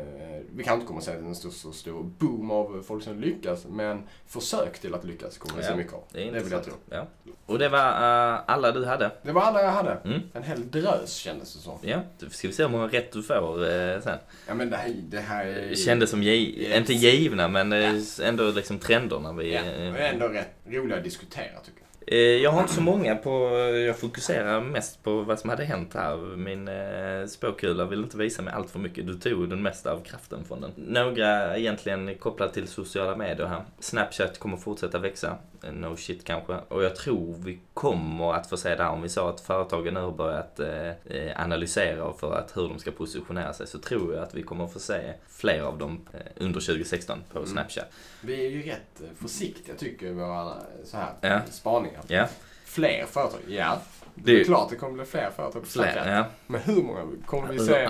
[0.56, 4.04] vi kan inte kommer se en stor, så stor boom av folk som lyckas, men
[4.28, 6.04] försök till att lyckas kommer vi se Ja, mycket av.
[6.12, 6.74] Det är Det vill jag tro.
[6.90, 7.08] Ja.
[7.46, 7.88] Och det var
[8.34, 9.12] eh, alla du hade?
[9.24, 9.92] Det var alla jag hade.
[10.06, 10.22] Mm.
[10.34, 11.78] En hel drös kändes det som.
[11.82, 14.18] Ja, då ska vi se hur många rätt du får eh, sen.
[14.48, 15.76] Ja men det här, det här är...
[15.76, 16.78] Kändes som, Yes.
[16.78, 19.54] inte givna, men eh, ändå liksom trenderna vi...
[19.54, 21.88] Ja, är ändå rätt roliga att diskutera tycker jag.
[22.08, 23.30] Eh, Jag har inte så många på,
[23.88, 26.18] jag fokuserar mest på vad som hade hänt här.
[26.18, 29.08] Min eh, spåkula vill inte visa mig allt för mycket.
[29.08, 30.72] Du tog den mesta av kraften från den.
[30.76, 33.62] Några egentligen kopplat till sociala medier här.
[33.80, 35.38] Snapchat kommer fortsätta växa.
[35.72, 36.56] No shit kanske.
[36.68, 38.92] Och jag tror vi kommer att få se det här.
[38.92, 42.92] Om vi sa att företagen nu har börjat eh, analysera för att hur de ska
[42.92, 46.06] positionera sig så tror jag att vi kommer att få se fler av dem
[46.38, 47.50] under 2016 på Mm.
[47.52, 47.86] Snapchat.
[48.22, 51.40] Vi är ju rätt försiktiga tycker jag våra så här, Ja.
[51.52, 51.93] spaningar.
[52.08, 52.28] Ja,
[52.66, 53.82] Fler företag, ja.
[54.16, 56.12] Det är klart det kommer bli fler företag fler.
[56.16, 56.26] Ja.
[56.48, 57.90] Men hur många kommer vi se?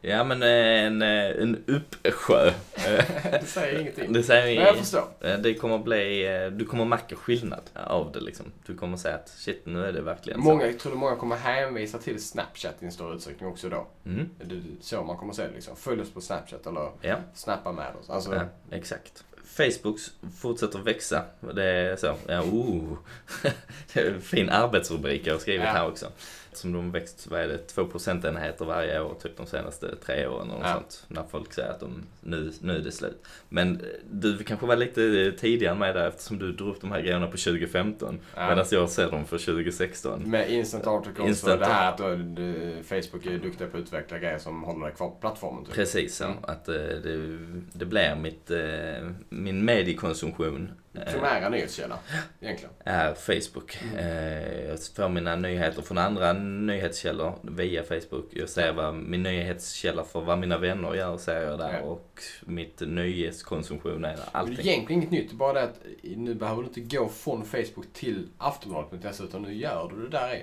[0.00, 0.48] Ja men eh,
[0.86, 2.52] en, eh, en uppsjö.
[3.30, 4.12] Det säger ingenting.
[4.12, 5.36] Det säger Men jag förstår.
[5.42, 8.46] Det kommer bli, eh, du kommer märka skillnad av det liksom.
[8.66, 11.98] Du kommer säga att shit nu är det verkligen Många, jag tror många kommer hänvisa
[11.98, 13.86] till Snapchat i en större utsträckning också då.
[14.02, 14.08] så.
[14.08, 14.28] Mm.
[14.44, 15.76] Det är så man kommer se det liksom.
[15.76, 18.10] Följ oss på Snapchat eller Ja, snappa med oss.
[18.10, 19.24] Alltså, ja, exakt.
[19.58, 19.98] Facebook
[20.40, 21.24] fortsätter växa.
[21.54, 22.98] Det är så, ja oh.
[23.92, 25.70] Det är en fin arbetsrubrik jag har skrivit Ja.
[25.72, 26.06] här också.
[26.52, 30.50] Som de växt, vad är det, två procentenheter varje år typ de senaste tre åren
[30.50, 30.72] och Ja.
[30.74, 31.04] sånt.
[31.08, 33.24] När folk säger att de, nu, nu är det slut.
[33.48, 33.80] Men eh,
[34.10, 37.36] du kanske var lite tidigare med där eftersom du drog upp de här grejerna på
[37.36, 38.18] 2015.
[38.36, 38.48] Ja.
[38.48, 40.22] Medan jag ser dem för 2016.
[40.30, 41.98] Med instant articles Instant och det här att
[42.36, 45.64] det- Facebook är duktiga på att utveckla grejer som håller dig kvar på plattformen.
[45.64, 45.74] Typ.
[45.74, 46.24] Precis så.
[46.24, 46.36] Mm.
[46.42, 47.38] Att eh, det,
[47.72, 51.98] det blir mitt, eh, min mediekonsumtion eh, Primära nyhetskälla,
[52.40, 52.74] egentligen.
[52.84, 53.78] är Facebook.
[53.82, 53.98] Mm.
[53.98, 58.28] Eh, jag får mina nyheter från andra nyhetskällor via Facebook.
[58.30, 61.80] Jag ser vad min nyhetskälla för vad mina vänner gör ser jag där Ja.
[61.80, 64.58] och mitt nöjeskonsumtion är Det är allting.
[64.68, 69.24] egentligen inget nytt, bara det att nu behöver du inte gå från Facebook till Aftonbladet.se
[69.24, 70.42] utan nu gör du det där i.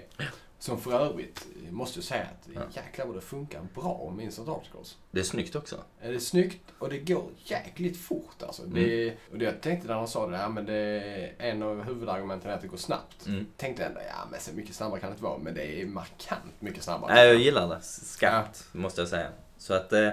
[0.66, 2.61] Som för övrigt, eh, måste jag säga att Ja.
[2.74, 4.97] jäklar vad det funkar bra med instant articles.
[5.11, 5.76] Det är snyggt också.
[6.01, 8.63] Eh, Det är snyggt och det går jäkligt fort alltså.
[8.63, 11.84] Det, och det jag tänkte när han sa det, ja, men det är en av
[11.84, 13.28] huvudargumenten är att det går snabbt.
[13.28, 13.45] Mm.
[13.57, 15.38] Tänkte ändå, ja men så mycket snabbare kan det inte vara.
[15.38, 17.13] Men det är markant mycket snabbare.
[17.13, 17.82] Nej, jag gillar det.
[17.82, 19.30] Skarpt, måste jag säga.
[19.57, 20.09] Så att eh,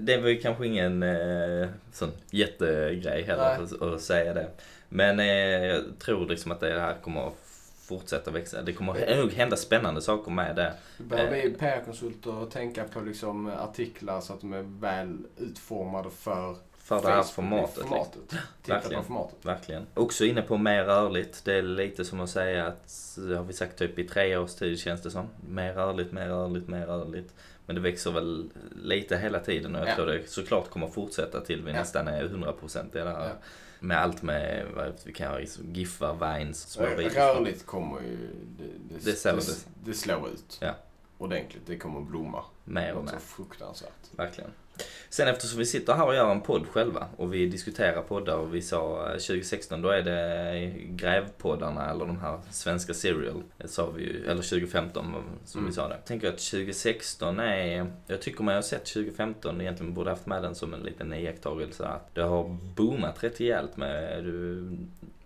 [0.00, 4.50] det var ju kanske ingen eh, sån jättegrej heller att, att säga det.
[4.88, 7.36] Men eh, jag tror liksom att det här kommer att
[7.88, 8.62] fortsätta växa.
[8.62, 10.72] Det kommer nog hända spännande saker med det.
[10.98, 16.56] Vi behöver vi PR-konsulter tänka på liksom artiklar så att de är väl utformade för
[16.78, 17.76] För det här formatet.
[17.76, 17.88] Liksom.
[17.90, 18.30] formatet.
[18.62, 19.04] Titta Verkligen.
[19.04, 19.44] formatet.
[19.46, 19.86] Verkligen.
[19.94, 21.44] Också inne på mer rörligt.
[21.44, 24.54] Det är lite som att säga att, det har vi sagt typ i tre års
[24.54, 25.26] tid känns det som.
[25.48, 27.34] Mer rörligt, mer rörligt, mer rörligt.
[27.66, 28.50] Men det växer väl
[28.82, 29.94] lite hela tiden och jag Ja.
[29.94, 31.78] tror det såklart kommer fortsätta till vi Ja.
[31.78, 33.24] nästan är 100% i det här.
[33.24, 33.32] Ja.
[33.80, 35.40] Med allt med, vad vi kan ha,
[35.72, 36.84] giffar, vines, små.
[36.84, 38.16] Rörligt kommer ju...
[38.58, 38.64] Det,
[38.94, 39.94] det, Det ser det, det.
[39.94, 40.58] slår ut.
[40.60, 40.74] Ja.
[41.18, 41.62] Ordentligt.
[41.66, 42.44] Det kommer blomma.
[42.64, 43.12] Mer och mer.
[43.12, 43.90] så fruktansvärt.
[44.16, 44.50] Verkligen.
[45.08, 48.54] Sen eftersom vi sitter här och gör en podd själva och vi diskuterar poddar och
[48.54, 53.42] vi sa eh, 2016 då är det grävpoddarna eller de här svenska serial.
[53.58, 55.14] Det sa vi ju, eller 2015
[55.44, 55.70] som Mm.
[55.70, 55.94] vi sa det.
[55.94, 60.42] Jag tänker att 2016 är, jag tycker man har sett 2015 egentligen borde haft med
[60.42, 64.62] den som en liten iakttagelse att det har boomat rätt rejält med du,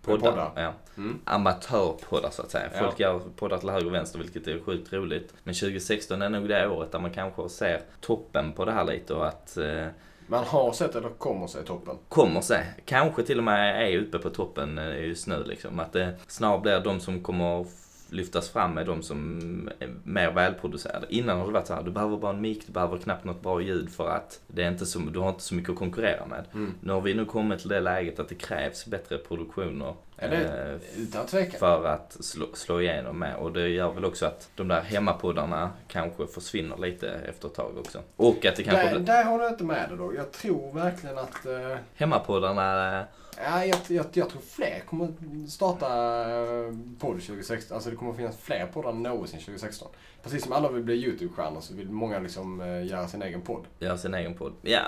[0.01, 0.31] poddar.
[0.31, 0.51] poddar.
[0.55, 1.19] Ja Mm.
[1.25, 2.69] amatörpoddar så att säga.
[2.73, 2.79] Ja.
[2.79, 5.33] Folk gör poddar till höger och vänster vilket är sjukt roligt.
[5.43, 9.13] Men 2016 är nog det året där man kanske ser toppen på det här lite
[9.13, 9.85] och att eh,
[10.27, 11.97] Man har sett eller kommer se toppen.
[12.09, 15.79] kommer se, kanske till och med är uppe på toppen eh, just nu liksom.
[15.79, 17.65] Att det snarare blir de som kommer
[18.11, 19.39] lyftas fram är de som
[19.79, 21.05] är mer välproducerade.
[21.09, 23.41] Innan har det varit så här, du behöver bara en mick, du behöver knappt något
[23.41, 26.25] bra ljud för att det är inte så, du har inte så mycket att konkurrera
[26.25, 26.45] med.
[26.53, 26.73] Mm.
[26.81, 29.93] Nu har vi nu kommit till det läget att det krävs bättre produktioner.
[30.29, 31.59] Det- eh, Utan tvekan.
[31.59, 33.35] för att slå, slå igenom med.
[33.35, 37.77] Och det gör väl också att de där hemmapoddarna kanske försvinner lite efter ett tag
[37.77, 38.01] också.
[38.15, 39.05] Och att det kanske Där, blir...
[39.05, 40.15] där håller jag inte med dig då.
[40.15, 41.45] Jag tror verkligen att...
[41.45, 43.05] Eh, Hemmapoddarna, eh,
[43.43, 45.07] ja, jag, jag, jag tror fler kommer
[45.47, 45.87] starta
[46.31, 47.75] eh, podd 2016.
[47.75, 49.87] Alltså det kommer finnas fler poddar än någonsin 2016.
[50.23, 52.59] Precis som alla vill bli YouTube-stjärnor så vill många liksom
[52.89, 53.63] göra sin egen podd.
[53.79, 54.53] göra sin egen podd.
[54.61, 54.81] Ja,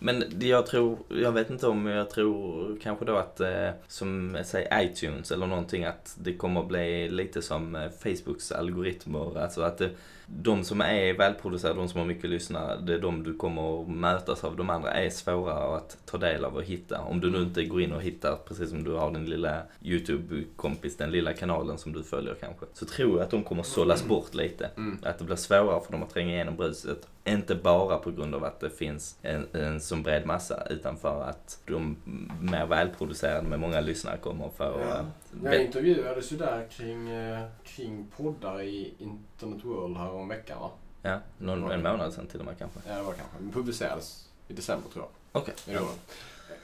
[0.00, 4.68] men jag tror, jag vet inte om jag tror kanske då att, eh, som säg
[4.72, 9.38] iTunes eller någonting, att det kommer bli lite som eh, Facebooks algoritmer.
[9.38, 9.90] Alltså att det,
[10.26, 13.88] de som är välproducerade, de som har mycket lyssnare, det är de du kommer att
[13.88, 14.56] mötas av.
[14.56, 17.00] De andra är svårare att ta del av och hitta.
[17.00, 20.96] Om du nu inte går in och hittar, precis som du har din lilla YouTube-kompis,
[20.96, 22.66] den lilla kanalen som du följer kanske.
[22.72, 24.70] Så tror jag att de kommer sållas bort lite.
[24.76, 24.98] Mm.
[25.02, 27.08] Att det blir svårare för dem att tränga igenom bruset.
[27.28, 31.22] Inte bara på grund av att det finns en, en så bred massa, utan för
[31.22, 31.96] att de
[32.40, 35.04] mer välproducerade med många lyssnare kommer för Ja.
[35.44, 40.70] Jag intervjuades ju där kring, eh, kring poddar i Internet World här om veckan va?
[41.02, 42.78] Ja, någon, en månad sedan till och med kanske.
[42.88, 43.36] Ja, det var kanske.
[43.38, 45.42] Den publicerades i december tror jag.
[45.42, 45.78] Okej.
[45.78, 45.88] År.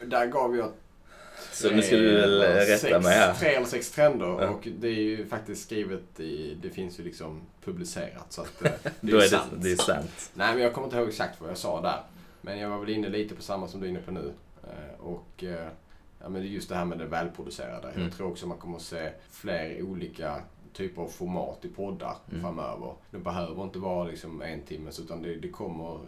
[0.07, 0.71] Där gav jag
[1.55, 3.35] Så nu ska du väl rätta sex, mig här.
[3.35, 4.49] Tre eller sex trender Ja.
[4.49, 8.71] och det är ju faktiskt skrivet i, det finns ju liksom publicerat så att eh,
[9.01, 9.53] det är är det, sant.
[9.57, 10.31] det är sant.
[10.35, 12.01] Nej men jag kommer inte ihåg exakt vad jag sa där.
[12.41, 14.33] Men jag var väl inne lite på samma som du är inne på nu.
[14.63, 15.69] Eh, Och eh,
[16.23, 17.89] ja, men det just det här med det välproducerade.
[17.89, 18.03] Mm.
[18.03, 20.43] Jag tror också man kommer att se fler olika
[20.75, 22.43] typer av format i poddar Mm.
[22.43, 22.95] framöver.
[23.11, 25.99] Det behöver inte vara liksom en timmes utan det, det kommer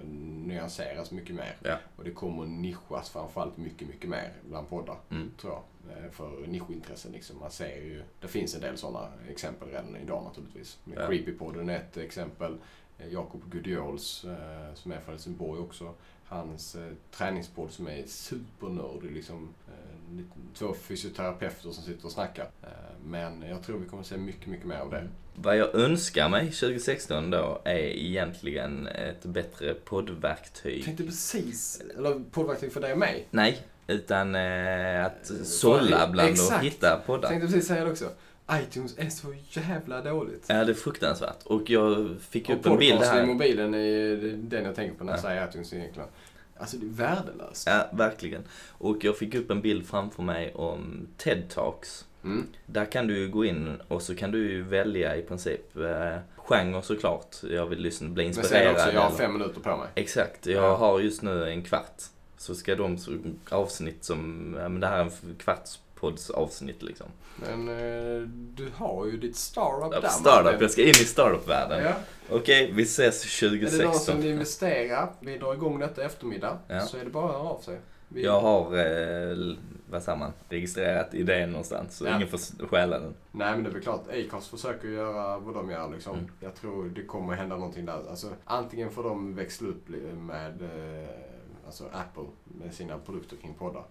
[0.47, 1.57] nyanseras mycket mer.
[1.65, 1.77] Ja.
[1.97, 4.97] Och det kommer nischas framförallt mycket, mycket mer bland poddar.
[5.11, 5.31] Mm.
[5.41, 5.63] Tror jag.
[6.05, 7.39] Eh, För nischintressen liksom.
[7.39, 10.79] Man ser ju, det finns en del sådana exempel redan idag naturligtvis.
[10.97, 11.07] Ja.
[11.07, 12.57] Creepypodden är ett exempel.
[12.99, 15.95] Eh, Jakob Gudiols eh, som är från Helsingborg också.
[16.25, 19.11] Hans eh, träningspodd som är supernördig.
[19.13, 19.96] Liksom, eh,
[20.55, 22.45] två fysioterapeuter som sitter och snackar.
[22.63, 22.69] Eh,
[23.05, 25.09] men jag tror vi kommer se mycket, mycket mer av det.
[25.35, 30.85] Vad jag önskar mig 2016 då är egentligen ett bättre Jag poddverktyg.
[30.85, 33.27] tänkte precis, eller poddverktyg för dig och mig.
[33.31, 36.65] Nej, utan eh, att Eh, sålla bland och exakt.
[36.65, 37.29] hitta Jag poddar.
[37.29, 38.09] tänkte precis säga det också.
[38.53, 40.45] iTunes är så jävla dåligt.
[40.49, 41.43] Ja, det är fruktansvärt.
[41.45, 43.27] Och jag fick Och upp en bild podcast i här.
[43.27, 45.23] mobilen är den jag tänker på när jag Ja.
[45.23, 46.09] säger iTunes egentligen.
[46.59, 47.67] Alltså det är värdelöst.
[47.67, 48.43] Ja, verkligen.
[48.69, 52.05] Och jag fick upp en bild framför mig om TED Talks.
[52.25, 52.47] Mm.
[52.67, 57.37] Där kan du gå in och så kan du välja i princip eh, genre såklart.
[57.51, 58.75] Jag vill lyssna, bli Men sen inspirerad.
[58.75, 59.89] också, jag har fem minuter på mig.
[59.95, 60.77] Exakt, jag Ja.
[60.77, 62.03] har just nu en kvart.
[62.39, 62.99] Så ska de
[63.51, 65.81] avsnitt som, ja men det här är en kvartspodds
[66.35, 67.07] avsnitt liksom.
[67.37, 70.09] Men eh, du har ju ditt startup där.
[70.09, 71.85] Startup, jag ska in i startup-världen.
[71.85, 71.93] Ja.
[72.37, 74.01] Okej, vi ses Är det någon 2016.
[74.15, 76.81] som vill investera, vi drar igång detta eftermiddag, Ja.
[76.81, 77.79] så är det bara att höra av sig.
[78.09, 79.37] Vi, Jag har, eh,
[79.91, 81.97] vad säger man, registrerat idén någonstans.
[81.97, 82.17] Så Ja.
[82.17, 83.15] ingen får stjäla den.
[83.33, 86.19] Nej men det är väl klart, Acast försöker göra vad de gör liksom.
[86.19, 86.31] Mm.
[86.41, 88.01] Jag tror det kommer hända någonting där.
[88.11, 91.09] Alltså, antingen får de växla upp med eh,
[91.67, 93.85] alltså Apple med sina produkter kring poddar.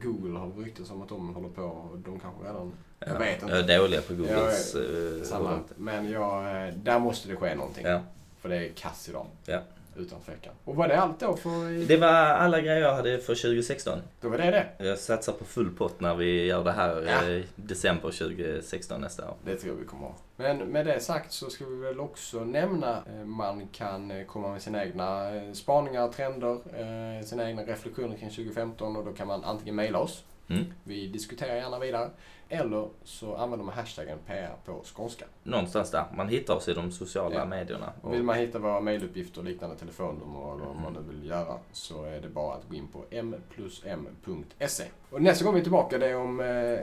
[0.00, 3.54] Google har ryktats om att de håller på, och de kanske redan Jag vet inte.
[3.54, 4.74] Jag är dåliga på Googles...
[4.74, 5.60] eh, samma.
[5.76, 7.86] Men jag, eh, där måste det ske någonting.
[7.86, 8.00] Ja.
[8.40, 9.26] För det är kass idag.
[9.46, 9.60] Ja.
[9.96, 10.52] Utan tvekan.
[10.64, 11.86] Och var det allt då för...
[11.88, 13.98] Det var alla grejer jag hade för 2016.
[14.20, 14.84] Då var det det.
[14.86, 17.24] Jag satsar på full pott när vi gör det här Ja.
[17.28, 19.34] i december 2016 nästa år.
[19.44, 20.14] Det tror vi kommer ha.
[20.36, 24.48] Men med det sagt så ska vi väl också nämna eh, man kan eh, komma
[24.52, 29.26] med sina egna eh, spaningar, trender, eh, sina egna reflektioner kring 2015 och då kan
[29.26, 30.64] man antingen mejla oss, Mm.
[30.84, 32.10] vi diskuterar gärna vidare,
[32.48, 35.24] eller så använder man hashtaggen PR på skånska.
[35.42, 36.04] Någonstans där.
[36.16, 37.44] Man hittar oss i de sociala Ja.
[37.44, 37.92] medierna.
[38.02, 41.58] Och, Vill man hitta våra mejluppgifter och liknande telefonnummer eller vad man nu vill göra
[41.72, 44.84] så är det bara att gå in på mplusm.se.
[45.10, 46.78] Och nästa gång vi är tillbaka det är om eh,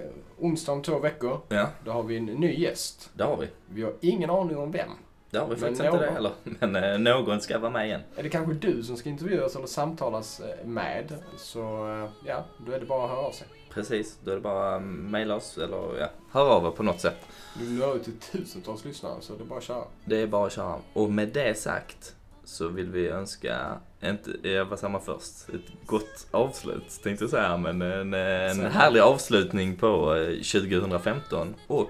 [0.46, 1.40] onsdag om två veckor.
[1.50, 3.10] ja, Då har vi en ny gäst.
[3.14, 3.48] det har vi.
[3.70, 4.90] Vi har ingen aning om vem.
[5.32, 6.32] Det har vi faktiskt inte det heller.
[6.44, 8.02] Men eh, någon ska vara med igen.
[8.16, 11.60] Är det kanske du som ska intervjuas eller samtalas eh, med så
[11.92, 13.48] eh, ja, då är det bara att höra av sig.
[13.74, 17.00] Precis, då är det bara att mejla oss eller ja, hör av er på något
[17.02, 17.18] sätt.
[17.60, 19.84] Du når ut till tusentals lyssnare så det är bara att köra.
[20.06, 20.76] Det är bara att köra.
[20.94, 26.28] Och med det sagt så vill vi önska, inte, jag var samma först, ett gott
[26.32, 31.56] avslut tänkte jag säga, men en, en härlig avslutning på eh, 2015.
[31.68, 31.86] Och Och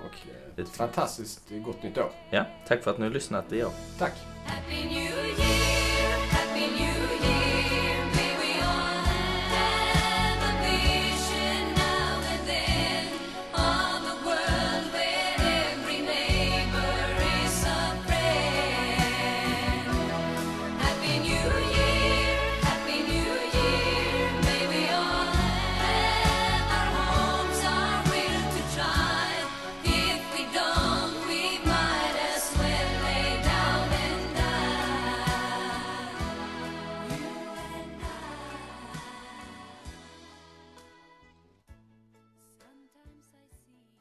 [0.58, 2.12] eh, ett fantastiskt gott nytt år.
[2.30, 3.72] ja, tack för att ni har lyssnat i år.
[4.00, 4.14] Tack!
[4.46, 5.79] Happy New Year.